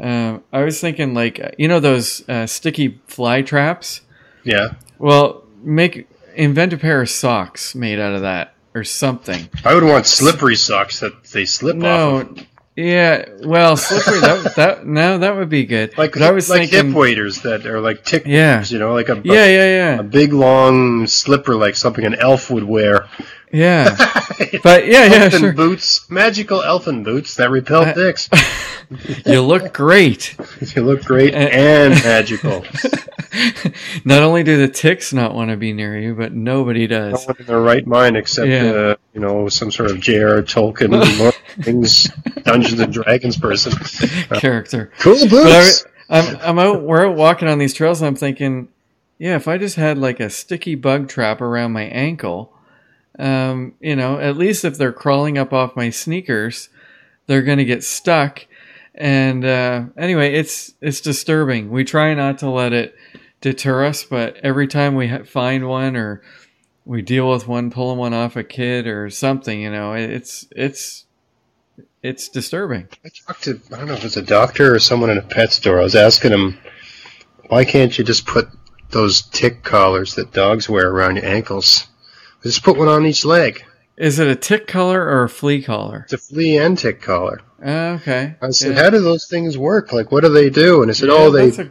Uh, 0.00 0.38
I 0.52 0.62
was 0.64 0.80
thinking 0.80 1.14
like 1.14 1.54
you 1.58 1.68
know 1.68 1.80
those 1.80 2.28
uh, 2.28 2.46
sticky 2.46 3.00
fly 3.06 3.42
traps. 3.42 4.00
Yeah. 4.42 4.74
Well, 4.98 5.44
make 5.62 6.08
invent 6.34 6.72
a 6.72 6.76
pair 6.78 7.00
of 7.02 7.08
socks 7.10 7.74
made 7.74 7.98
out 8.00 8.14
of 8.14 8.22
that 8.22 8.54
or 8.74 8.82
something. 8.84 9.48
I 9.64 9.74
would 9.74 9.84
want 9.84 10.06
slippery 10.06 10.56
socks 10.56 11.00
that 11.00 11.24
they 11.24 11.44
slip 11.44 11.76
No, 11.76 12.16
off. 12.16 12.22
Of. 12.30 12.46
yeah, 12.76 13.24
well, 13.44 13.76
slippery. 13.76 14.20
that 14.20 14.54
that 14.56 14.86
no, 14.86 15.18
that 15.18 15.36
would 15.36 15.48
be 15.48 15.64
good. 15.64 15.96
Like 15.96 16.12
But 16.14 16.22
I 16.22 16.32
was 16.32 16.50
like 16.50 16.70
thinking, 16.70 16.88
hip 16.88 16.96
waders 16.96 17.42
that 17.42 17.64
are 17.66 17.80
like 17.80 18.04
tick. 18.04 18.24
Yeah. 18.26 18.54
waders, 18.56 18.72
You 18.72 18.80
know, 18.80 18.92
like 18.94 19.08
a 19.10 19.20
yeah, 19.24 19.46
yeah, 19.46 19.66
yeah. 19.66 20.00
a 20.00 20.02
big 20.02 20.32
long 20.32 21.06
slipper 21.06 21.54
like 21.54 21.76
something 21.76 22.04
an 22.04 22.16
elf 22.16 22.50
would 22.50 22.64
wear. 22.64 23.06
Yeah. 23.54 23.96
But 24.62 24.86
yeah, 24.86 25.04
yeah, 25.06 25.24
elfin 25.24 25.40
sure. 25.40 25.52
boots, 25.52 26.08
magical 26.10 26.62
elfin 26.62 27.02
boots 27.04 27.34
that 27.36 27.50
repel 27.50 27.82
I- 27.84 27.92
dicks. 27.92 28.28
You 29.26 29.40
look 29.40 29.72
great. 29.72 30.36
you 30.76 30.82
look 30.82 31.02
great 31.04 31.34
Uh, 31.34 31.38
and 31.38 31.94
magical. 32.04 32.64
not 34.04 34.22
only 34.22 34.42
do 34.42 34.56
the 34.58 34.68
ticks 34.68 35.12
not 35.12 35.34
want 35.34 35.50
to 35.50 35.56
be 35.56 35.72
near 35.72 35.98
you, 35.98 36.14
but 36.14 36.32
nobody 36.32 36.86
does. 36.86 37.12
No 37.26 37.26
one 37.26 37.36
in 37.40 37.46
their 37.46 37.60
right 37.60 37.86
mind 37.86 38.16
except 38.16 38.48
Yeah. 38.48 38.62
uh, 38.72 38.96
you 39.14 39.20
know 39.20 39.48
some 39.48 39.70
sort 39.70 39.90
of 39.90 40.00
J.R. 40.00 40.42
Tolkien, 40.42 40.90
Lord 40.90 41.34
of 41.34 41.64
the 41.64 41.72
Rings, 41.72 42.10
Dungeons 42.44 42.80
and 42.80 42.92
Dragons 42.92 43.38
person. 43.38 43.72
Character. 44.38 44.92
Cool 45.00 45.16
But 45.30 45.46
I, 45.46 45.60
boots. 45.60 45.86
I'm 46.10 46.36
I'm 46.42 46.58
out. 46.58 46.82
We're 46.82 47.06
out 47.08 47.16
walking 47.16 47.48
on 47.48 47.58
these 47.58 47.74
trails, 47.74 48.00
and 48.00 48.08
I'm 48.08 48.16
thinking, 48.16 48.68
yeah, 49.18 49.36
if 49.36 49.48
I 49.48 49.58
just 49.58 49.76
had 49.76 49.96
like 49.98 50.20
a 50.20 50.28
sticky 50.30 50.74
bug 50.74 51.08
trap 51.08 51.40
around 51.40 51.72
my 51.72 51.84
ankle, 51.84 52.52
um, 53.18 53.74
you 53.80 53.96
know, 53.96 54.18
at 54.18 54.36
least 54.36 54.64
if 54.64 54.76
they're 54.76 54.92
crawling 54.92 55.38
up 55.38 55.52
off 55.52 55.76
my 55.76 55.90
sneakers, 55.90 56.68
they're 57.26 57.42
gonna 57.42 57.64
get 57.64 57.84
stuck. 57.84 58.46
And 58.94 59.44
uh, 59.44 59.84
anyway, 59.96 60.34
it's 60.34 60.74
it's 60.80 61.00
disturbing. 61.00 61.70
We 61.70 61.84
try 61.84 62.14
not 62.14 62.38
to 62.38 62.50
let 62.50 62.72
it 62.72 62.94
deter 63.40 63.84
us, 63.84 64.04
but 64.04 64.36
every 64.42 64.66
time 64.66 64.94
we 64.94 65.08
find 65.24 65.68
one 65.68 65.96
or 65.96 66.22
we 66.84 67.02
deal 67.02 67.30
with 67.30 67.48
one 67.48 67.70
pulling 67.70 67.98
one 67.98 68.14
off 68.14 68.36
a 68.36 68.44
kid 68.44 68.86
or 68.86 69.10
something, 69.10 69.60
you 69.60 69.70
know, 69.70 69.94
it's 69.94 70.46
it's 70.54 71.06
it's 72.02 72.28
disturbing. 72.28 72.88
I 73.04 73.08
talked 73.26 73.44
to 73.44 73.60
I 73.72 73.78
don't 73.78 73.86
know 73.86 73.94
if 73.94 74.00
it 74.00 74.04
was 74.04 74.16
a 74.16 74.22
doctor 74.22 74.74
or 74.74 74.78
someone 74.78 75.10
in 75.10 75.18
a 75.18 75.22
pet 75.22 75.52
store. 75.52 75.80
I 75.80 75.82
was 75.82 75.94
asking 75.94 76.32
him, 76.32 76.58
why 77.48 77.64
can't 77.64 77.96
you 77.96 78.04
just 78.04 78.26
put 78.26 78.48
those 78.90 79.22
tick 79.22 79.62
collars 79.64 80.14
that 80.14 80.32
dogs 80.32 80.68
wear 80.68 80.88
around 80.88 81.16
your 81.16 81.24
ankles? 81.24 81.86
Just 82.44 82.62
put 82.62 82.76
one 82.76 82.88
on 82.88 83.04
each 83.06 83.24
leg. 83.24 83.64
Is 83.96 84.18
it 84.18 84.28
a 84.28 84.36
tick 84.36 84.66
collar 84.66 85.02
or 85.02 85.24
a 85.24 85.28
flea 85.28 85.62
collar? 85.62 86.02
It's 86.04 86.12
a 86.12 86.18
flea 86.18 86.58
and 86.58 86.76
tick 86.78 87.00
collar. 87.00 87.40
Uh, 87.64 87.98
okay. 88.00 88.34
I 88.42 88.50
said, 88.50 88.76
Yeah. 88.76 88.82
how 88.84 88.90
do 88.90 89.00
those 89.00 89.26
things 89.26 89.56
work? 89.58 89.92
Like, 89.92 90.12
what 90.12 90.22
do 90.22 90.28
they 90.28 90.50
do? 90.50 90.82
And 90.82 90.90
I 90.90 90.94
said, 90.94 91.08
Yeah, 91.08 91.14
oh, 91.16 91.30
they, 91.30 91.48
a, 91.50 91.70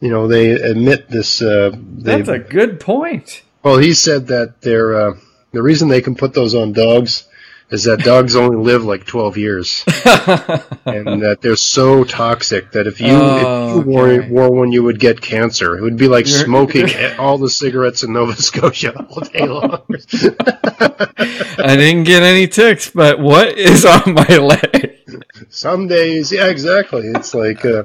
you 0.00 0.10
know, 0.10 0.28
they 0.28 0.60
emit 0.70 1.08
this. 1.08 1.42
Uh, 1.42 1.70
they, 1.74 2.16
that's 2.22 2.28
a 2.28 2.38
good 2.38 2.80
point. 2.80 3.42
well, 3.62 3.78
he 3.78 3.92
said 3.94 4.26
that 4.28 4.60
they're 4.60 4.94
uh, 4.94 5.14
the 5.52 5.62
reason 5.62 5.88
they 5.88 6.02
can 6.02 6.14
put 6.14 6.34
those 6.34 6.54
on 6.54 6.72
dogs 6.72 7.26
is 7.70 7.84
that 7.84 8.00
dogs 8.00 8.36
only 8.36 8.56
live 8.56 8.84
like 8.84 9.04
12 9.06 9.36
years, 9.38 9.82
and 9.86 11.22
that 11.22 11.38
they're 11.40 11.56
so 11.56 12.04
toxic 12.04 12.70
that 12.72 12.86
if 12.86 13.00
you, 13.00 13.08
Oh, 13.10 13.80
if 13.80 13.86
you 13.86 13.90
wore, 13.92 14.08
okay. 14.08 14.28
wore 14.28 14.50
one, 14.52 14.70
you 14.72 14.82
would 14.84 15.00
get 15.00 15.20
cancer. 15.20 15.76
It 15.76 15.82
would 15.82 15.96
be 15.96 16.06
like 16.08 16.26
You're- 16.28 16.44
smoking 16.44 16.88
all 17.18 17.38
the 17.38 17.50
cigarettes 17.50 18.02
in 18.02 18.12
Nova 18.12 18.36
Scotia 18.40 18.94
all 19.10 19.20
day 19.20 19.46
long. 19.46 19.82
I 20.78 21.76
didn't 21.76 22.04
get 22.04 22.22
any 22.22 22.46
ticks, 22.46 22.90
but 22.90 23.18
what 23.18 23.56
is 23.58 23.84
on 23.84 24.14
my 24.14 24.36
leg? 24.36 24.90
Some 25.48 25.86
days, 25.88 26.32
yeah, 26.32 26.46
exactly. 26.46 27.06
It's 27.08 27.34
like, 27.34 27.64
uh, 27.64 27.84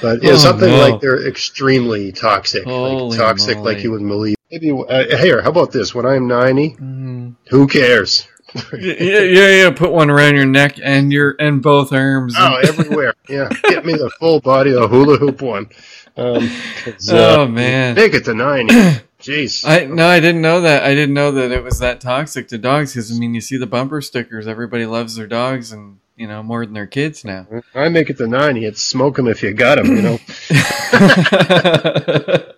but 0.00 0.22
yeah, 0.22 0.32
Oh, 0.32 0.36
something 0.36 0.68
no. 0.70 0.78
like 0.90 1.00
they're 1.00 1.26
extremely 1.26 2.12
toxic, 2.12 2.66
like 2.66 3.16
toxic, 3.16 3.58
moly. 3.58 3.74
like 3.74 3.84
you 3.84 3.90
wouldn't 3.90 4.08
believe. 4.10 4.36
Maybe 4.50 4.70
uh, 4.70 5.16
here, 5.16 5.40
how 5.42 5.48
about 5.50 5.72
this? 5.72 5.94
When 5.94 6.04
I'm 6.06 6.26
90, 6.26 6.70
Mm. 6.76 7.34
who 7.48 7.66
cares? 7.66 8.26
Yeah, 8.78 9.20
yeah, 9.20 9.48
yeah. 9.48 9.70
Put 9.70 9.92
one 9.92 10.10
around 10.10 10.36
your 10.36 10.44
neck 10.46 10.76
and 10.82 11.10
your 11.12 11.34
and 11.38 11.62
both 11.62 11.92
arms. 11.92 12.34
Oh, 12.36 12.56
everywhere. 12.62 13.14
Yeah, 13.28 13.48
get 13.64 13.84
me 13.86 13.92
the 13.94 14.10
full 14.18 14.40
body, 14.40 14.72
the 14.72 14.88
hula 14.88 15.16
hoop 15.16 15.40
one. 15.42 15.68
Um, 16.16 16.50
uh, 16.86 16.92
Oh, 17.12 17.46
man. 17.48 17.94
make 17.94 18.12
it 18.14 18.24
to 18.26 18.34
90. 18.34 18.74
Jeez. 19.20 19.64
I 19.66 19.84
no, 19.86 20.06
I 20.06 20.18
didn't 20.20 20.42
know 20.42 20.60
that. 20.62 20.82
I 20.82 20.94
didn't 20.94 21.14
know 21.14 21.30
that 21.30 21.50
it 21.52 21.62
was 21.62 21.78
that 21.78 22.00
toxic 22.00 22.48
to 22.48 22.58
dogs. 22.58 22.92
Because 22.92 23.10
I 23.10 23.14
mean, 23.18 23.34
you 23.34 23.40
see 23.40 23.56
the 23.56 23.66
bumper 23.68 24.00
stickers. 24.02 24.46
Everybody 24.48 24.84
loves 24.84 25.14
their 25.14 25.28
dogs, 25.28 25.70
and 25.72 25.98
you 26.16 26.26
know 26.26 26.42
more 26.42 26.64
than 26.66 26.74
their 26.74 26.88
kids 26.88 27.24
now. 27.24 27.46
I 27.74 27.88
make 27.88 28.10
it 28.10 28.18
to 28.18 28.26
90. 28.26 28.72
smoke 28.74 29.16
them 29.16 29.28
if 29.28 29.42
you 29.42 29.54
got 29.54 29.76
them. 29.76 29.96
you 29.96 30.02
know. 30.02 30.18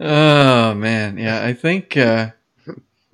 oh 0.00 0.74
man, 0.74 1.18
yeah. 1.18 1.44
I 1.44 1.52
think 1.52 1.96
uh, 1.96 2.30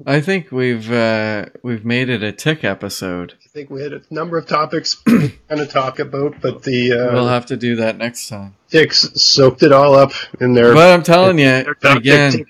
I 0.07 0.21
think 0.21 0.53
we've 0.53 0.91
uh, 0.93 1.47
we've 1.63 1.85
made 1.85 2.09
it 2.09 2.23
a 2.23 2.33
tick 2.33 2.63
episode. 2.63 3.35
I 3.45 3.49
think 3.49 3.71
we 3.71 3.83
had 3.83 3.93
a 3.93 4.03
number 4.11 4.39
of 4.39 4.47
topics 4.47 4.95
kind 5.07 5.33
of 5.51 5.71
talk 5.71 5.99
about, 5.99 6.41
but 6.41 6.63
the 6.63 6.93
uh, 6.93 7.13
We'll 7.13 7.29
have 7.29 7.47
to 7.47 7.57
do 7.57 7.77
that 7.77 7.97
next 7.97 8.29
time. 8.29 8.55
ticks 8.71 9.11
soaked 9.21 9.63
it 9.63 9.73
all 9.73 9.95
up 9.95 10.13
in 10.41 10.55
there. 10.55 10.73
But 10.73 10.93
I'm 10.93 11.03
telling 11.03 11.39
you 11.39 11.75
again. 11.83 12.47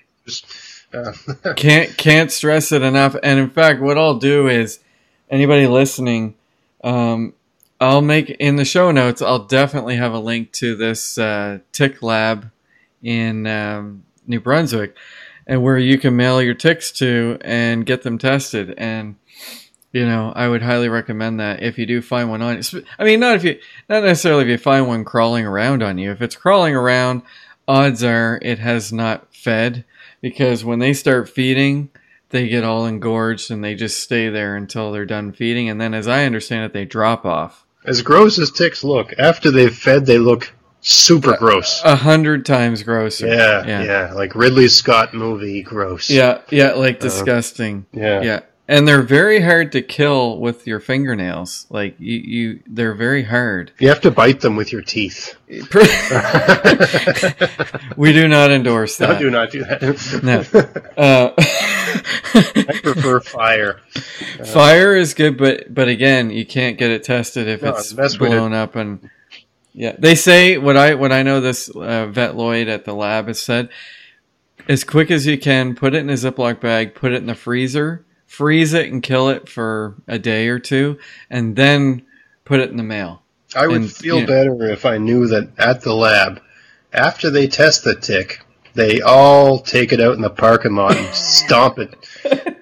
Uh, 0.93 1.13
can't 1.57 1.97
can't 1.97 2.31
stress 2.31 2.73
it 2.73 2.83
enough. 2.83 3.17
And 3.23 3.39
in 3.39 3.51
fact, 3.51 3.81
what 3.81 3.99
I'll 3.99 4.19
do 4.19 4.49
is 4.49 4.81
anybody 5.31 5.67
listening, 5.67 6.35
um, 6.85 7.35
I'll 7.81 8.03
make 8.03 8.31
in 8.31 8.57
the 8.57 8.65
show 8.65 8.91
notes. 8.91 9.23
I'll 9.23 9.45
definitely 9.45 9.97
have 9.97 10.13
a 10.13 10.19
link 10.19 10.53
to 10.53 10.75
this 10.75 11.17
uh, 11.17 11.59
tick 11.73 12.03
lab 12.03 12.51
in 13.03 13.47
um, 13.47 14.05
New 14.27 14.41
Brunswick, 14.41 14.97
and 15.49 15.63
where 15.63 15.79
you 15.79 15.99
can 15.99 16.15
mail 16.15 16.41
your 16.41 16.55
ticks 16.55 16.93
to 16.93 17.39
and 17.41 17.87
get 17.87 18.03
them 18.03 18.19
tested. 18.19 18.75
And 18.79 19.17
you 19.91 20.05
know, 20.07 20.33
I 20.37 20.47
would 20.47 20.63
highly 20.63 20.91
recommend 20.91 21.41
that 21.41 21.63
if 21.63 21.79
you 21.79 21.87
do 21.87 22.03
find 22.03 22.29
one 22.29 22.43
on. 22.43 22.61
I 22.99 23.05
mean, 23.05 23.21
not 23.21 23.37
if 23.37 23.45
you, 23.45 23.59
not 23.89 24.05
necessarily 24.05 24.45
if 24.45 24.49
you 24.49 24.59
find 24.59 24.87
one 24.87 25.05
crawling 25.05 25.47
around 25.47 25.83
on 25.83 25.97
you. 25.97 26.11
If 26.13 26.21
it's 26.21 26.37
crawling 26.37 26.77
around, 26.77 27.23
odds 27.67 28.05
are 28.05 28.39
it 28.43 28.59
has 28.59 28.93
not 28.93 29.35
fed 29.35 29.85
because 30.21 30.65
when 30.65 30.79
they 30.79 30.93
start 30.93 31.29
feeding, 31.29 31.89
they 32.29 32.49
get 32.49 32.65
all 32.65 32.85
engorged 32.85 33.51
and 33.51 33.65
they 33.65 33.75
just 33.75 34.01
stay 34.01 34.29
there 34.29 34.55
until 34.57 34.93
they're 34.93 35.07
done 35.07 35.33
feeding. 35.33 35.71
And 35.71 35.81
then, 35.81 35.95
as 35.95 36.07
I 36.07 36.27
understand 36.27 36.67
it, 36.67 36.75
they 36.75 36.85
drop 36.85 37.25
off 37.25 37.65
as 37.89 38.03
gross 38.03 38.39
as 38.39 38.51
ticks 38.51 38.85
look, 38.85 39.15
after 39.19 39.51
they've 39.51 39.75
fed, 39.75 40.05
they 40.05 40.19
look 40.19 40.53
super 40.81 41.37
gross. 41.37 41.81
a 41.85 41.97
hundred 41.97 42.45
times 42.47 42.83
grosser. 42.83 43.27
Yeah, 43.27 43.67
yeah, 43.67 43.83
yeah, 43.83 44.13
like 44.15 44.35
Ridley 44.35 44.69
Scott 44.69 45.15
movie 45.15 45.63
gross. 45.63 46.09
yeah, 46.11 46.41
yeah, 46.51 46.73
like 46.73 47.01
disgusting. 47.01 47.87
yeah. 47.93 48.21
Yeah. 48.23 48.41
And 48.71 48.87
they're 48.87 49.01
very 49.01 49.41
hard 49.41 49.73
to 49.73 49.81
kill 49.81 50.39
with 50.41 50.67
your 50.67 50.79
fingernails. 50.79 51.67
Like 51.71 51.97
you, 51.99 52.19
you 52.19 52.61
they're 52.67 52.93
very 52.93 53.23
hard. 53.23 53.73
You 53.79 53.89
have 53.89 54.03
to 54.03 54.11
bite 54.11 54.41
them 54.43 54.57
with 54.57 54.73
your 54.73 54.83
teeth. 54.83 55.35
we 57.97 58.13
do 58.13 58.29
not 58.29 58.51
endorse 58.51 59.01
No, 59.01 59.07
that. 59.07 59.19
do 59.19 59.31
not 59.31 59.51
do 59.51 59.65
that. 59.65 60.21
No. 60.23 60.45
Uh, 60.99 61.33
I 61.39 62.81
prefer 62.83 63.21
fire. 63.21 63.81
fire 64.53 64.97
is 64.97 65.15
good, 65.15 65.39
but 65.39 65.73
but 65.73 65.87
again, 65.89 66.29
you 66.31 66.45
can't 66.45 66.77
get 66.77 66.91
it 66.91 67.05
tested 67.05 67.47
if 67.49 67.63
No, 67.63 67.71
it's 67.77 68.17
blown 68.17 68.53
up 68.53 68.75
and 68.77 69.09
yeah. 69.79 69.95
They 69.97 70.17
say 70.17 70.59
what 70.59 70.77
I 70.77 70.95
what 70.95 71.13
I 71.13 71.23
know 71.23 71.41
this 71.41 71.69
uh, 71.71 72.11
Vett 72.13 72.35
Lloyd 72.35 72.67
at 72.67 72.85
the 72.85 72.93
lab 72.93 73.29
has 73.29 73.41
said. 73.41 73.69
As 74.69 74.83
quick 74.83 75.11
as 75.13 75.25
you 75.25 75.39
can, 75.39 75.77
put 75.77 75.95
it 75.95 75.99
in 75.99 76.11
a 76.11 76.15
Ziploc 76.15 76.61
bag, 76.61 76.97
put 76.97 77.13
it 77.13 77.19
in 77.19 77.27
the 77.27 77.37
freezer, 77.37 78.05
freeze 78.27 78.75
it 78.75 78.91
and 78.91 79.03
kill 79.03 79.29
it 79.29 79.49
for 79.49 79.95
a 80.09 80.19
day 80.19 80.49
or 80.49 80.59
two, 80.59 80.99
and 81.31 81.55
then 81.55 82.05
put 82.45 82.59
it 82.59 82.71
in 82.71 82.77
the 82.77 82.83
mail. 82.83 83.23
I 83.55 83.69
would 83.69 83.77
And, 83.77 83.93
feel 83.93 84.19
yeah. 84.19 84.27
better 84.27 84.65
if 84.65 84.85
I 84.85 84.99
knew 84.99 85.29
that 85.29 85.51
at 85.59 85.83
the 85.83 85.95
lab, 85.95 86.43
after 86.93 87.31
they 87.31 87.47
test 87.47 87.85
the 87.85 87.95
tick, 87.95 88.45
they 88.75 89.01
all 89.01 89.61
take 89.61 89.93
it 89.93 90.01
out 90.01 90.17
in 90.17 90.23
the 90.23 90.29
parking 90.29 90.75
lot 90.75 90.97
and 90.97 91.15
stomp 91.15 91.79
it, 91.79 91.95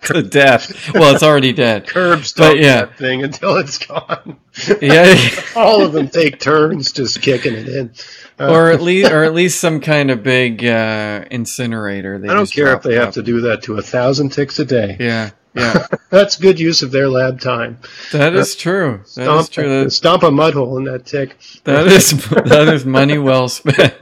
to 0.04 0.22
death. 0.22 0.92
Well, 0.94 1.14
it's 1.14 1.22
already 1.22 1.52
dead. 1.52 1.86
curb 1.88 2.24
stomp 2.24 2.58
yeah. 2.58 2.86
that 2.86 2.96
thing 2.98 3.22
until 3.22 3.56
it's 3.56 3.78
gone. 3.78 4.38
Yeah. 4.80 5.16
all 5.54 5.82
of 5.84 5.92
them 5.92 6.08
take 6.08 6.40
turns 6.40 6.92
just 6.92 7.22
kicking 7.22 7.54
it 7.54 7.68
in. 7.68 7.92
Uh, 8.38 8.50
or 8.52 8.70
at 8.70 8.80
least, 8.82 9.10
or 9.10 9.22
at 9.24 9.32
least 9.32 9.60
some 9.60 9.80
kind 9.80 10.10
of 10.10 10.22
big 10.22 10.64
uh, 10.64 11.24
incinerator. 11.30 12.18
They 12.18 12.28
I 12.28 12.34
don't 12.34 12.50
care 12.50 12.74
if 12.74 12.82
they 12.82 12.94
have 12.94 13.08
up. 13.08 13.14
to 13.14 13.22
do 13.22 13.42
that 13.42 13.62
to 13.64 13.76
a 13.78 13.82
thousand 13.82 14.30
ticks 14.30 14.58
a 14.58 14.64
day. 14.64 14.96
Yeah, 14.98 15.30
Yeah, 15.54 15.86
That's 16.10 16.36
good 16.36 16.58
use 16.58 16.82
of 16.82 16.90
their 16.90 17.08
lab 17.08 17.40
time. 17.40 17.78
that 18.12 18.34
is 18.34 18.54
true. 18.56 18.98
That 18.98 19.08
Stomp, 19.08 19.40
is 19.40 19.48
true. 19.48 19.84
That, 19.84 19.90
stomp 19.92 20.22
a 20.24 20.30
mud 20.30 20.54
hole 20.54 20.76
in 20.78 20.84
that 20.84 21.06
tick. 21.06 21.36
that 21.64 21.86
is 21.86 22.10
that 22.28 22.68
is 22.68 22.84
money 22.84 23.18
well 23.18 23.48
spent. 23.48 23.94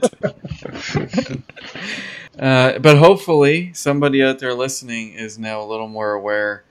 Uh, 2.38 2.78
but 2.78 2.98
hopefully, 2.98 3.72
somebody 3.74 4.22
out 4.22 4.38
there 4.38 4.54
listening 4.54 5.12
is 5.12 5.38
now 5.38 5.60
a 5.60 5.66
little 5.66 5.88
more 5.88 6.12
aware, 6.12 6.64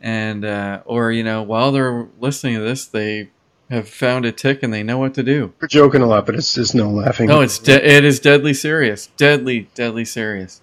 and 0.00 0.44
uh, 0.44 0.82
or 0.86 1.12
you 1.12 1.22
know, 1.22 1.42
while 1.42 1.72
they're 1.72 2.08
listening 2.18 2.54
to 2.54 2.60
this, 2.60 2.86
they 2.86 3.30
have 3.70 3.88
found 3.88 4.24
a 4.24 4.32
tick 4.32 4.62
and 4.62 4.72
they 4.72 4.82
know 4.82 4.98
what 4.98 5.14
to 5.14 5.22
do. 5.22 5.52
We're 5.60 5.68
joking 5.68 6.02
a 6.02 6.06
lot, 6.06 6.26
but 6.26 6.34
it's 6.34 6.54
just 6.54 6.74
no 6.74 6.90
laughing. 6.90 7.28
No, 7.28 7.40
it's 7.40 7.58
de- 7.58 7.86
it 7.86 8.04
is 8.04 8.18
deadly 8.18 8.54
serious, 8.54 9.06
deadly, 9.16 9.68
deadly 9.74 10.04
serious. 10.04 10.60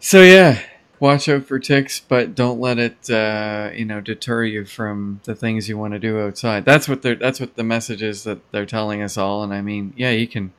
So 0.00 0.22
yeah, 0.22 0.60
watch 1.00 1.28
out 1.28 1.44
for 1.44 1.58
ticks, 1.58 2.00
but 2.00 2.34
don't 2.34 2.60
let 2.60 2.78
it 2.78 3.10
uh, 3.10 3.70
you 3.74 3.84
know 3.84 4.00
deter 4.00 4.44
you 4.44 4.64
from 4.64 5.20
the 5.24 5.34
things 5.34 5.68
you 5.68 5.78
want 5.78 5.94
to 5.94 5.98
do 5.98 6.20
outside. 6.20 6.64
That's 6.64 6.88
what 6.88 7.02
they're 7.02 7.14
that's 7.14 7.40
what 7.40 7.56
the 7.56 7.64
message 7.64 8.02
is 8.02 8.24
that 8.24 8.38
they're 8.52 8.66
telling 8.66 9.02
us 9.02 9.16
all. 9.16 9.42
And 9.42 9.54
I 9.54 9.62
mean, 9.62 9.94
yeah, 9.96 10.10
you 10.10 10.28
can 10.28 10.52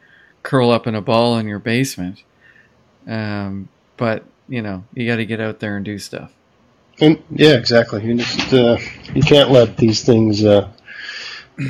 curl 0.43 0.71
up 0.71 0.88
in 0.88 0.95
a 0.95 1.01
ball 1.01 1.38
in 1.38 1.47
your 1.47 1.60
basement, 1.60 2.23
um, 3.07 3.69
but 3.97 4.23
you 4.47 4.61
know 4.61 4.83
you 4.93 5.07
got 5.07 5.17
to 5.17 5.25
get 5.25 5.39
out 5.39 5.59
there 5.59 5.77
and 5.77 5.85
do 5.85 5.97
stuff. 5.97 6.31
And, 6.99 7.21
yeah, 7.29 7.53
exactly. 7.53 8.03
You 8.03 8.15
just 8.15 8.53
uh, 8.53 8.77
you 9.13 9.21
can't 9.21 9.51
let 9.51 9.77
these 9.77 10.03
things 10.03 10.43
uh, 10.43 10.69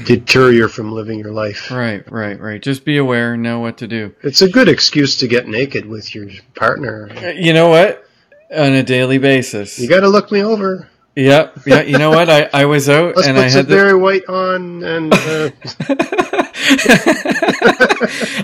deter 0.06 0.52
you 0.52 0.68
from 0.68 0.92
living 0.92 1.20
your 1.20 1.32
life. 1.32 1.70
Right, 1.72 2.10
right, 2.12 2.40
right. 2.40 2.62
Just 2.62 2.86
be 2.86 2.98
aware 2.98 3.34
and 3.34 3.44
know 3.44 3.60
what 3.60 3.78
to 3.80 3.88
do. 3.88 4.16
It's 4.24 4.42
a 4.42 4.50
good 4.50 4.70
excuse 4.70 5.18
to 5.18 5.28
get 5.28 5.48
naked 5.48 5.86
with 5.86 6.14
your 6.16 6.30
partner. 6.56 7.10
Uh, 7.16 7.28
You 7.30 7.54
know 7.54 7.70
what? 7.70 8.08
On 8.52 8.74
a 8.74 8.84
daily 8.84 9.18
basis. 9.18 9.78
You 9.78 9.90
got 9.90 10.02
to 10.02 10.08
look 10.10 10.32
me 10.32 10.44
over. 10.44 10.88
Yep. 11.18 11.62
Yeah. 11.66 11.82
You 11.82 11.98
know 11.98 12.12
what? 12.12 12.30
I, 12.30 12.48
I 12.54 12.66
was 12.66 12.88
out 12.88 13.16
Let's 13.16 13.28
and 13.28 13.40
I 13.40 13.50
had 13.50 13.66
the, 13.66 13.76
Barry 13.76 13.96
White 13.98 14.26
on, 14.30 14.84
and 14.84 15.12
uh, 15.14 15.50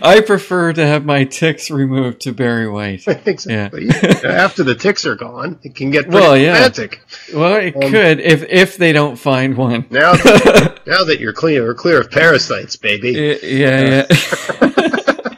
I 0.02 0.24
prefer 0.26 0.74
to 0.74 0.86
have 0.86 1.06
my 1.06 1.24
ticks 1.26 1.70
removed 1.70 2.22
to 2.22 2.34
Barry 2.34 2.68
White. 2.68 3.08
exactly. 3.28 3.90
After 4.24 4.64
the 4.64 4.74
ticks 4.76 5.06
are 5.06 5.16
gone, 5.16 5.60
it 5.64 5.76
can 5.76 5.92
get 5.92 6.08
Well, 6.08 6.36
yeah. 6.36 6.54
romantic. 6.54 7.00
Well, 7.34 7.56
it 7.58 7.76
Um, 7.76 7.92
could 7.92 8.20
if 8.20 8.44
if 8.50 8.78
they 8.78 8.92
don't 8.92 9.18
find 9.18 9.56
one. 9.56 9.86
Now, 9.92 10.14
now 10.14 11.04
that 11.04 11.18
you're 11.20 11.34
clear, 11.34 11.64
we're 11.64 11.76
clear 11.76 12.02
of 12.02 12.10
parasites, 12.10 12.76
baby. 12.76 13.12
Yeah, 13.44 14.06
yeah. 14.10 14.10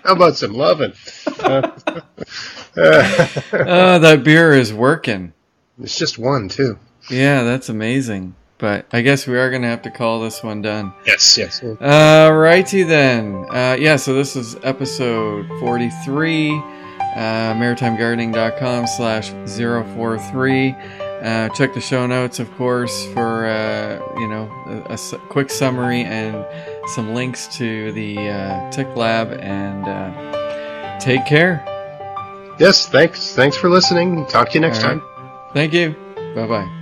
How 0.05 0.13
about 0.13 0.37
some 0.37 0.53
loving? 0.53 0.93
Uh, 1.39 1.71
oh, 2.77 3.99
that 3.99 4.21
beer 4.23 4.53
is 4.53 4.71
working. 4.71 5.33
it's 5.81 5.97
just 5.97 6.17
one, 6.17 6.47
too. 6.47 6.79
Yeah, 7.09 7.43
that's 7.43 7.69
amazing. 7.69 8.35
But 8.57 8.85
I 8.93 9.01
guess 9.01 9.27
we 9.27 9.37
are 9.37 9.51
gonna 9.51 9.67
have 9.67 9.81
to 9.81 9.91
call 9.91 10.21
this 10.21 10.41
one 10.41 10.61
done. 10.61 10.93
Yes, 11.05 11.37
yes. 11.37 11.59
Alrighty 11.59 12.87
then. 12.87 13.45
Uh, 13.49 13.75
yeah, 13.77 13.97
so 13.97 14.13
this 14.13 14.35
is 14.37 14.55
episode 14.63 15.45
43, 15.59 16.51
uh, 16.51 16.59
maritimegardening.com 17.55 18.87
slash 18.87 19.29
043. 19.47 20.75
Uh, 21.21 21.49
check 21.49 21.73
the 21.73 21.81
show 21.81 22.05
notes, 22.07 22.39
of 22.39 22.49
course, 22.55 23.07
for, 23.13 23.45
uh, 23.47 23.99
you 24.19 24.27
know, 24.27 24.49
a, 24.67 24.89
a 24.91 24.93
s- 24.93 25.13
quick 25.29 25.49
summary 25.49 26.03
and 26.03 26.45
some 26.93 27.13
links 27.13 27.47
to 27.57 27.91
the 27.93 28.17
uh, 28.29 28.71
Tick 28.71 28.95
Lab. 28.95 29.31
And 29.41 29.85
uh, 29.85 30.99
take 30.99 31.25
care. 31.25 31.63
Yes, 32.59 32.87
thanks. 32.87 33.33
Thanks 33.35 33.57
for 33.57 33.69
listening. 33.69 34.25
Talk 34.27 34.49
to 34.49 34.53
you 34.55 34.61
next 34.61 34.83
All 34.83 34.91
right. 34.93 34.99
time. 35.01 35.49
Thank 35.53 35.73
you. 35.73 35.95
Bye-bye. 36.35 36.81